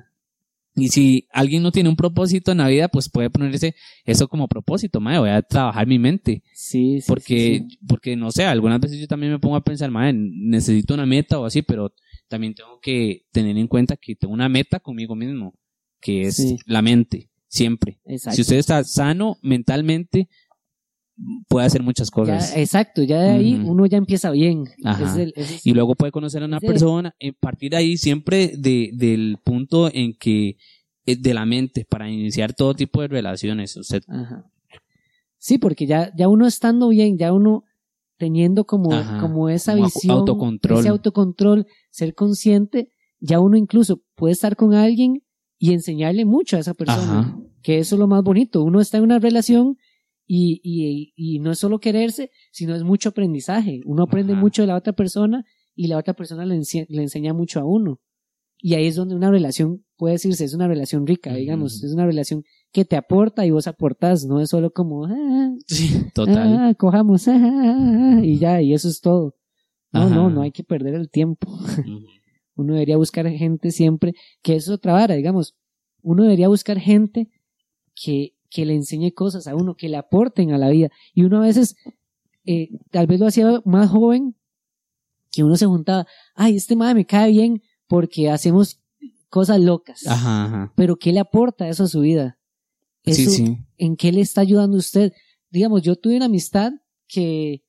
[0.81, 3.75] Y si alguien no tiene un propósito en la vida, pues puede ponerse
[4.05, 6.43] eso como propósito, madre, voy a trabajar mi mente.
[6.53, 7.79] Sí, sí, Porque, sí, sí.
[7.87, 11.39] porque no sé, algunas veces yo también me pongo a pensar, madre, necesito una meta
[11.39, 11.93] o así, pero
[12.27, 15.53] también tengo que tener en cuenta que tengo una meta conmigo mismo,
[15.99, 17.99] que es la mente, siempre.
[18.05, 18.35] Exacto.
[18.35, 20.29] Si usted está sano mentalmente,
[21.47, 22.55] puede hacer muchas Ya, cosas.
[22.57, 24.63] exacto, ya de ahí uno ya empieza bien.
[24.83, 25.03] Ajá.
[25.11, 28.53] Es el- es- y luego puede conocer a una persona, en partir de ahí siempre
[28.57, 30.57] de, del punto en que
[31.05, 33.75] eh, de la mente para iniciar todo tipo de relaciones.
[33.75, 34.45] Usted, Ajá.
[35.37, 37.63] Sí, porque ya, ya uno estando bien, ya uno
[38.17, 39.19] teniendo como, Ajá.
[39.19, 40.79] como esa Como visión, autocontrol.
[40.79, 42.91] ese autocontrol, ser consciente,
[43.21, 45.23] ya uno incluso puede estar con alguien
[45.57, 47.39] y enseñarle mucho a esa persona, Ajá.
[47.61, 48.61] que eso es lo más bonito.
[48.63, 49.77] Uno está en una relación
[50.31, 53.81] y, y, y no es solo quererse, sino es mucho aprendizaje.
[53.85, 54.41] Uno aprende Ajá.
[54.41, 55.43] mucho de la otra persona
[55.75, 57.99] y la otra persona le, ense- le enseña mucho a uno.
[58.61, 62.05] Y ahí es donde una relación puede decirse, es una relación rica, digamos, es una
[62.05, 65.55] relación que te aporta y vos aportás, no es solo como, ah,
[66.13, 66.57] total.
[66.59, 69.35] ah, cojamos, ah, ah, ah, y ya, y eso es todo.
[69.91, 70.13] No, Ajá.
[70.15, 71.47] no, no hay que perder el tiempo.
[72.55, 74.13] Uno debería buscar gente siempre,
[74.43, 75.55] que eso es otra vara, digamos,
[76.01, 77.29] uno debería buscar gente
[77.95, 80.89] que, que le enseñe cosas a uno, que le aporten a la vida.
[81.13, 81.75] Y uno a veces,
[82.45, 84.35] eh, tal vez lo hacía más joven,
[85.31, 88.81] que uno se juntaba, ay, este madre me cae bien porque hacemos
[89.29, 90.07] cosas locas.
[90.07, 90.73] Ajá, ajá.
[90.75, 92.39] Pero ¿qué le aporta eso a su vida?
[93.05, 93.57] Sí, Eso, sí.
[93.77, 95.13] ¿En qué le está ayudando usted?
[95.51, 96.73] Digamos, yo tuve una amistad
[97.07, 97.63] que,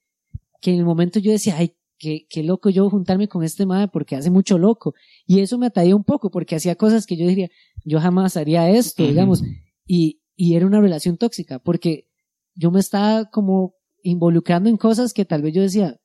[0.60, 3.88] que en el momento yo decía, ay, qué, qué loco yo juntarme con este madre
[3.88, 4.94] porque hace mucho loco.
[5.26, 7.50] Y eso me atraía un poco porque hacía cosas que yo diría,
[7.84, 9.42] yo jamás haría esto, digamos.
[9.86, 12.06] Y, y era una relación tóxica porque
[12.54, 16.00] yo me estaba como involucrando en cosas que tal vez yo decía,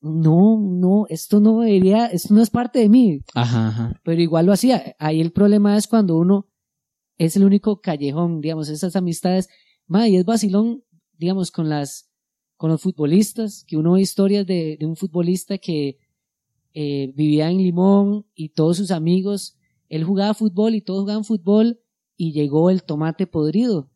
[0.00, 4.00] no, no, esto no debería, esto no es parte de mí Ajá, ajá.
[4.02, 4.96] pero igual lo hacía.
[4.98, 6.48] Ahí el problema es cuando uno
[7.18, 9.50] es el único callejón, digamos, esas amistades,
[9.86, 10.82] ma, y es vacilón,
[11.18, 12.10] digamos, con las,
[12.56, 15.98] con los futbolistas, que uno ve historias de, de un futbolista que
[16.72, 19.58] eh, vivía en Limón y todos sus amigos,
[19.90, 21.78] él jugaba fútbol y todos jugaban fútbol
[22.16, 23.90] y llegó el tomate podrido.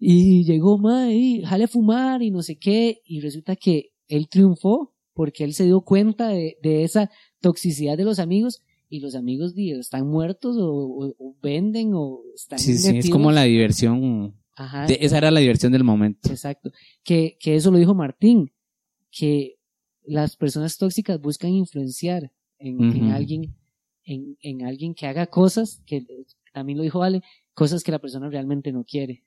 [0.00, 4.28] Y llegó, ma, y jale a fumar y no sé qué, y resulta que él
[4.28, 7.10] triunfó porque él se dio cuenta de, de esa
[7.40, 12.58] toxicidad de los amigos y los amigos están muertos o, o- o venden o están
[12.60, 14.34] Sí, sí, es como la diversión.
[14.54, 16.30] Ajá, de- esa era la diversión del momento.
[16.30, 16.70] exacto.
[17.02, 18.52] Que, que eso lo dijo Martín,
[19.10, 19.56] que
[20.04, 23.56] las personas tóxicas buscan influenciar en, en alguien,
[24.04, 26.06] en, en alguien que haga cosas, que
[26.58, 27.22] también lo dijo Ale,
[27.54, 29.24] cosas que la persona realmente no quiere.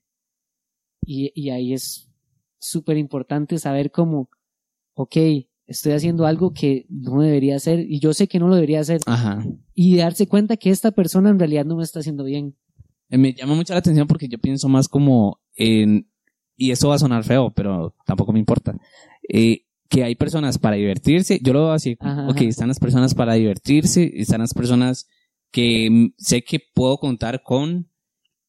[1.05, 2.09] Y, y ahí es
[2.59, 4.29] súper importante saber cómo,
[4.93, 5.15] ok,
[5.65, 8.99] estoy haciendo algo que no debería hacer y yo sé que no lo debería hacer
[9.05, 9.43] Ajá.
[9.73, 12.55] y darse cuenta que esta persona en realidad no me está haciendo bien.
[13.09, 16.09] Eh, Me llama mucho la atención porque yo pienso más como en,
[16.57, 18.77] y esto va a sonar feo, pero tampoco me importa,
[19.29, 22.43] eh, que hay personas para divertirse, yo lo veo así, Ajá, ok, ajá.
[22.45, 25.07] están las personas para divertirse, están las personas
[25.51, 27.87] que sé que puedo contar con,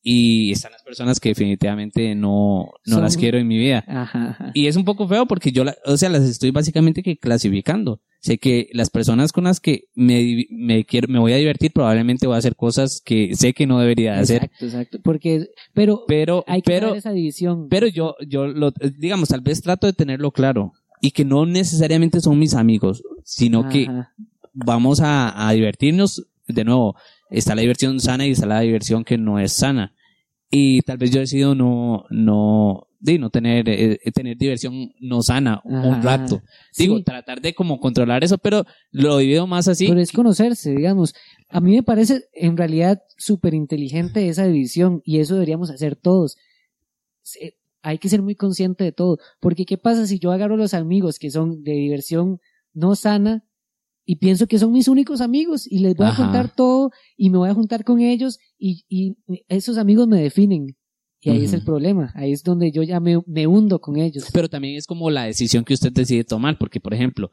[0.04, 3.84] y están las personas que definitivamente no, no Son- las quiero en mi vida.
[3.86, 4.50] Ajá, ajá.
[4.54, 8.00] Y es un poco feo porque yo, la- o sea, las estoy básicamente que clasificando.
[8.20, 12.26] Sé que las personas con las que me, me quiero, me voy a divertir probablemente
[12.26, 14.44] voy a hacer cosas que sé que no debería de hacer.
[14.44, 14.98] Exacto, exacto.
[15.02, 17.66] Porque, pero Pero, hay que pero, dar esa división.
[17.68, 20.72] pero yo, yo lo, digamos, tal vez trato de tenerlo claro.
[21.00, 23.86] y que no necesariamente son mis amigos, sino que
[24.52, 26.26] vamos a, a divertirnos.
[26.54, 26.94] De nuevo,
[27.30, 29.94] está la diversión sana y está la diversión que no es sana.
[30.50, 35.62] Y tal vez yo decido no, no, de no tener, eh, tener diversión no sana
[35.64, 36.42] un rato.
[36.76, 37.04] Digo, Sí.
[37.04, 39.88] tratar de como controlar eso, pero lo divido más así.
[39.88, 41.14] Pero es conocerse, digamos.
[41.48, 46.36] A mí me parece en realidad súper inteligente esa división y eso deberíamos hacer todos.
[47.22, 49.18] Se- Hay que ser muy consciente de todo.
[49.40, 52.38] Porque ¿qué pasa si yo agarro a los amigos que son de diversión
[52.74, 53.42] no sana
[54.04, 57.38] y pienso que son mis únicos amigos y les voy a contar todo y me
[57.38, 59.16] voy a juntar con ellos y, y
[59.48, 60.76] esos amigos me definen?
[61.24, 62.10] Y ahí es el problema.
[62.16, 64.24] Ahí es donde yo ya me, me hundo con ellos.
[64.32, 67.30] Pero también es como la decisión que usted decide tomar, porque por ejemplo,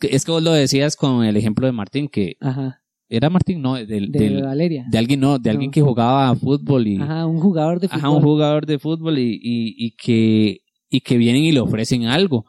[0.00, 2.80] es que vos lo decías con el ejemplo de Martín, que Ajá.
[3.08, 4.86] era Martín, no, del, De del- Valeria.
[4.90, 5.72] de alguien no, de alguien No.
[5.72, 7.98] que jugaba fútbol y, Ajá, un jugador de fútbol.
[8.00, 12.06] ajá, un jugador de fútbol y, y, y que, y que vienen y le ofrecen
[12.06, 12.44] algo.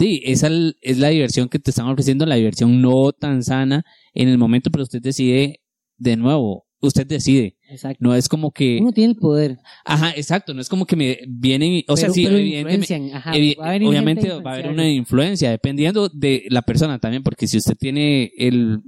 [0.00, 0.48] Sí, esa
[0.80, 3.84] es la diversión que te están ofreciendo, la diversión no tan sana
[4.14, 5.60] en el momento, pero usted decide
[5.98, 7.58] de nuevo, usted decide.
[7.68, 7.98] Exacto.
[8.00, 9.58] No es como que, Uno tiene el poder.
[9.84, 13.32] ajá, exacto, no es como que me vienen, o sea, sí, pero evidentemente, influencian, ajá,
[13.34, 17.46] Evi- va a obviamente va a haber una influencia, dependiendo de la persona también, porque
[17.46, 18.80] si usted tiene el,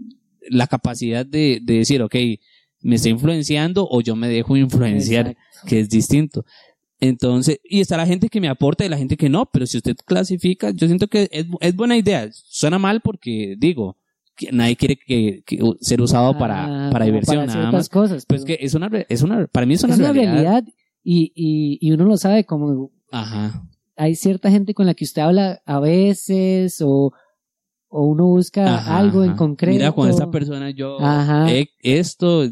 [0.48, 2.16] la capacidad de, de decir, ok,
[2.80, 5.68] me está influenciando o yo me dejo influenciar, Exacto.
[5.68, 6.44] que es distinto.
[7.05, 9.76] Entonces, y está la gente que me aporta y la gente que no, pero si
[9.78, 12.28] usted clasifica, yo siento que es, es buena idea.
[12.30, 13.96] Suena mal porque, digo,
[14.36, 17.88] que nadie quiere que, que ser usado para, Ah, para como diversión, para nada más.
[17.88, 18.24] cosas.
[18.24, 20.32] Pues que es una, es una, para mí es una, es una realidad.
[20.32, 20.64] realidad
[21.03, 23.64] y, y, y uno lo sabe como Ajá.
[23.96, 27.12] hay cierta gente con la que usted habla a veces o,
[27.88, 31.50] o uno busca Ajá, algo en concreto Mira, con esta persona yo, Ajá.
[31.50, 32.44] eh, esto,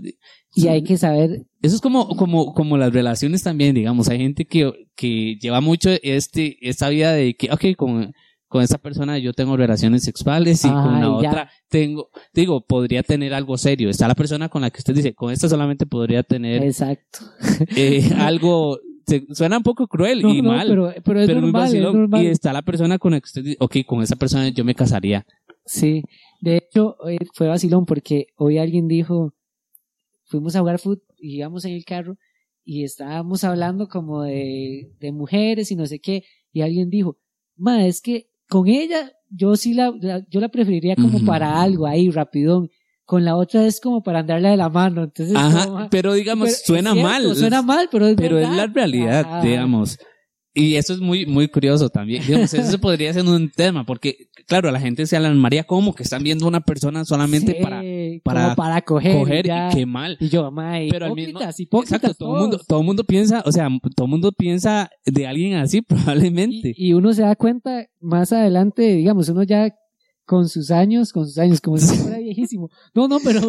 [0.64, 4.08] y hay que saber Eso es como, como, como las relaciones también, digamos.
[4.08, 8.12] Hay gente que, que lleva mucho este, esta vida de que, ok, con,
[8.48, 11.30] con esta persona yo tengo relaciones sexuales y con la ya.
[11.30, 13.90] otra tengo, digo, podría tener algo serio.
[13.90, 17.20] Está la persona con la que usted dice, con esta solamente podría tener exacto
[17.76, 21.38] eh, algo, se- suena un poco cruel No, y no, mal, pero, pero es pero
[21.38, 22.22] es normal.
[22.22, 24.74] Y está la persona con la que usted dice, ok, con esa persona yo me
[24.74, 25.24] casaría.
[25.64, 26.02] Sí,
[26.40, 29.32] de hecho eh, fue vacilón porque hoy alguien dijo,
[30.30, 32.16] fuimos a jugar fútbol y íbamos en el carro
[32.64, 37.18] y estábamos hablando como de, de mujeres y no sé qué y alguien dijo,
[37.56, 41.86] ma, es que con ella yo sí la, la- yo la preferiría como para algo
[41.86, 42.68] ahí rapidón,
[43.04, 46.58] con la otra es como para andarla de la mano, entonces Ajá, pero digamos, pero
[46.64, 47.36] suena cierto, mal.
[47.36, 49.42] suena mal, pero es pero es la realidad, Ajá.
[49.42, 49.98] digamos.
[50.52, 52.24] Y eso es muy, muy curioso también.
[52.26, 56.24] Digamos, eso podría ser un tema, porque, claro, la gente se alarmaría como que están
[56.24, 57.82] viendo a una persona solamente Sí, para
[58.24, 60.16] para para coger, y qué mal.
[60.20, 63.52] y yo, ma, Pero mismo, hipócritas, hipócritas exacto, todo el mundo, todo mundo piensa, o
[63.52, 66.74] sea, todo el mundo piensa de alguien así probablemente.
[66.76, 69.72] Y, y uno se da cuenta más adelante, digamos, uno ya
[70.26, 72.70] con sus años, con sus años, como si fuera viejísimo.
[72.94, 73.40] No, no, pero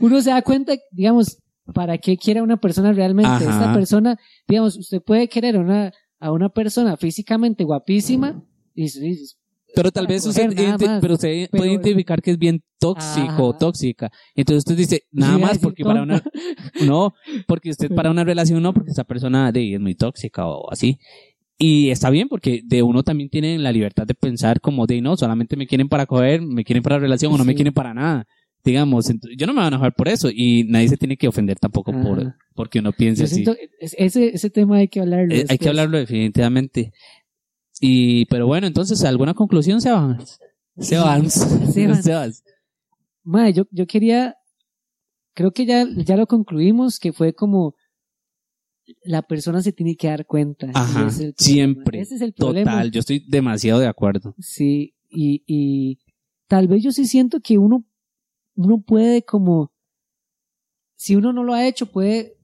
[0.00, 1.38] uno se da cuenta, digamos,
[1.72, 3.30] para qué quiere a una persona realmente.
[3.30, 3.44] Ajá.
[3.44, 5.92] Esta persona, digamos, usted puede querer una,
[6.24, 8.42] a una persona físicamente guapísima
[8.74, 9.18] y, y-
[9.76, 10.54] pero tal vez usted,
[11.00, 14.08] pero usted Pero- puede identificar que es bien tóxico o tóxica.
[14.36, 16.22] Entonces usted dice, nada más porque para una,
[16.86, 17.12] no,
[17.48, 20.98] porque usted para una relación no, porque esa persona de, es muy tóxica o así.
[21.58, 25.16] Y está bien porque de uno también tiene la libertad de pensar como de no,
[25.16, 28.26] solamente me quieren para coger, me quieren para relación o no me quieren para nada.
[28.64, 31.58] Digamos, yo no me voy a enojar por eso y nadie se tiene que ofender
[31.58, 32.36] tampoco por Ajá.
[32.54, 33.44] porque uno piense así.
[33.78, 35.34] ese, ese tema hay que hablarlo.
[35.34, 36.92] Eh, hay que hablarlo definitivamente.
[37.80, 40.38] Y, pero bueno, entonces, ¿alguna conclusión, Sebas?
[40.78, 41.34] Sebas.
[41.74, 42.02] Sebas.
[42.04, 42.44] Sebas.
[43.22, 44.36] Mae, yo, yo quería,
[45.34, 47.74] creo que ya, ya lo concluimos, que fue como
[49.02, 50.70] la persona se tiene que dar cuenta.
[50.74, 52.00] Ajá, ese es siempre.
[52.00, 52.72] Ese es el problema.
[52.72, 54.34] Total, yo estoy demasiado de acuerdo.
[54.38, 55.98] Sí, y, y
[56.48, 57.84] tal vez yo sí siento que uno,
[58.56, 59.72] uno puede como,
[60.96, 62.36] si uno no lo ha hecho, puede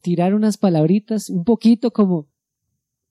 [0.00, 2.28] tirar unas palabritas, un poquito como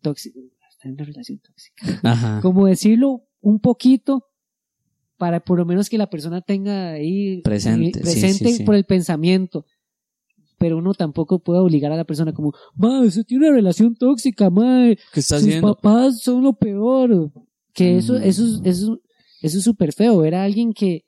[0.01, 0.39] tóxico,
[0.69, 1.99] está en una relación tóxica.
[2.03, 2.39] Ajá.
[2.41, 4.27] Como decirlo un poquito
[5.17, 8.63] para por lo menos que la persona tenga ahí Presente, eh, sí, presente sí, sí.
[8.63, 9.65] por el pensamiento.
[10.59, 14.49] Pero uno tampoco puede obligar a la persona como, ma, usted tiene una relación tóxica,
[14.49, 15.75] ma, ¿Qué está sus haciendo?
[15.75, 17.31] papás son lo peor.
[17.73, 18.23] Que eso, Mm.
[18.23, 18.99] eso, es- eso,
[19.41, 21.05] eso es súper feo, ver a alguien que,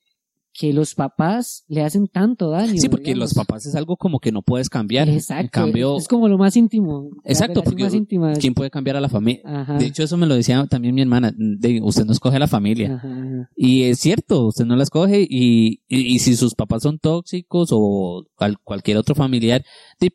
[0.57, 2.77] que los papás le hacen tanto daño.
[2.77, 3.19] Sí, porque digamos.
[3.29, 5.09] los papás es algo como que no puedes cambiar.
[5.09, 5.41] Exacto.
[5.43, 7.09] En cambio, es como lo más íntimo.
[7.25, 8.33] Exacto, porque más íntima.
[8.35, 9.41] ¿quién puede cambiar a la familia?
[9.43, 9.77] Ajá.
[9.77, 11.33] De hecho, eso me lo decía también mi hermana.
[11.37, 12.95] de- usted no escoge a la familia.
[12.95, 13.49] Ajá, ajá.
[13.57, 17.69] Y es cierto, usted no la escoge y, y, y si sus papás son tóxicos
[17.73, 19.63] o cual- cualquier otro familiar,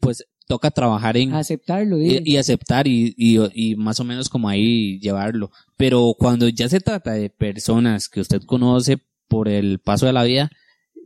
[0.00, 4.48] pues toca trabajar en Aceptarlo, y, y aceptar y, y, y más o menos como
[4.48, 5.50] ahí llevarlo.
[5.76, 8.98] Pero cuando ya se trata de personas que usted conoce
[9.30, 10.50] por el paso de la vida,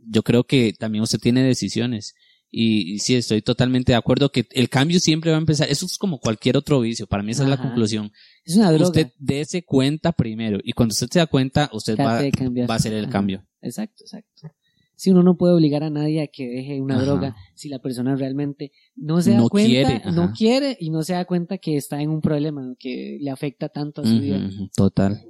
[0.09, 2.15] yo creo que también usted tiene decisiones.
[2.49, 5.69] Y, y sí, estoy totalmente de acuerdo que el cambio siempre va a empezar.
[5.69, 7.05] Eso es como cualquier otro vicio.
[7.05, 8.11] Para mí esa es la conclusión.
[8.43, 8.87] es una droga.
[8.87, 10.59] Usted dése cuenta primero.
[10.63, 13.11] Y cuando usted se da cuenta, usted va, a hacer el Ajá.
[13.11, 13.45] cambio.
[13.61, 14.49] Exacto, exacto.
[14.95, 17.03] Si uno no puede obligar a nadie a que deje una Ajá.
[17.03, 21.03] droga, si la persona realmente no se da No cuenta, quiere, no quiere y no
[21.03, 24.49] se da cuenta que está en un problema que le afecta tanto a su vida.
[24.75, 25.21] Total.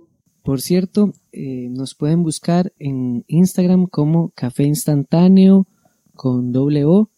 [0.46, 5.66] Por cierto, eh, nos pueden buscar en Instagram como Café Instantáneo
[6.14, 7.10] con doble O.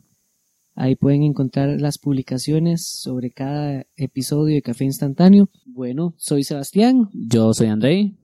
[0.76, 5.50] Ahí pueden encontrar las publicaciones sobre cada episodio de Café Instantáneo.
[5.66, 7.10] Bueno, soy Sebastián.
[7.12, 8.16] Yo soy Andrei.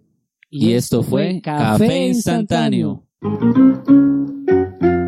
[0.50, 3.04] Y, esto fue Café Instantáneo.
[3.20, 5.03] Instantáneo.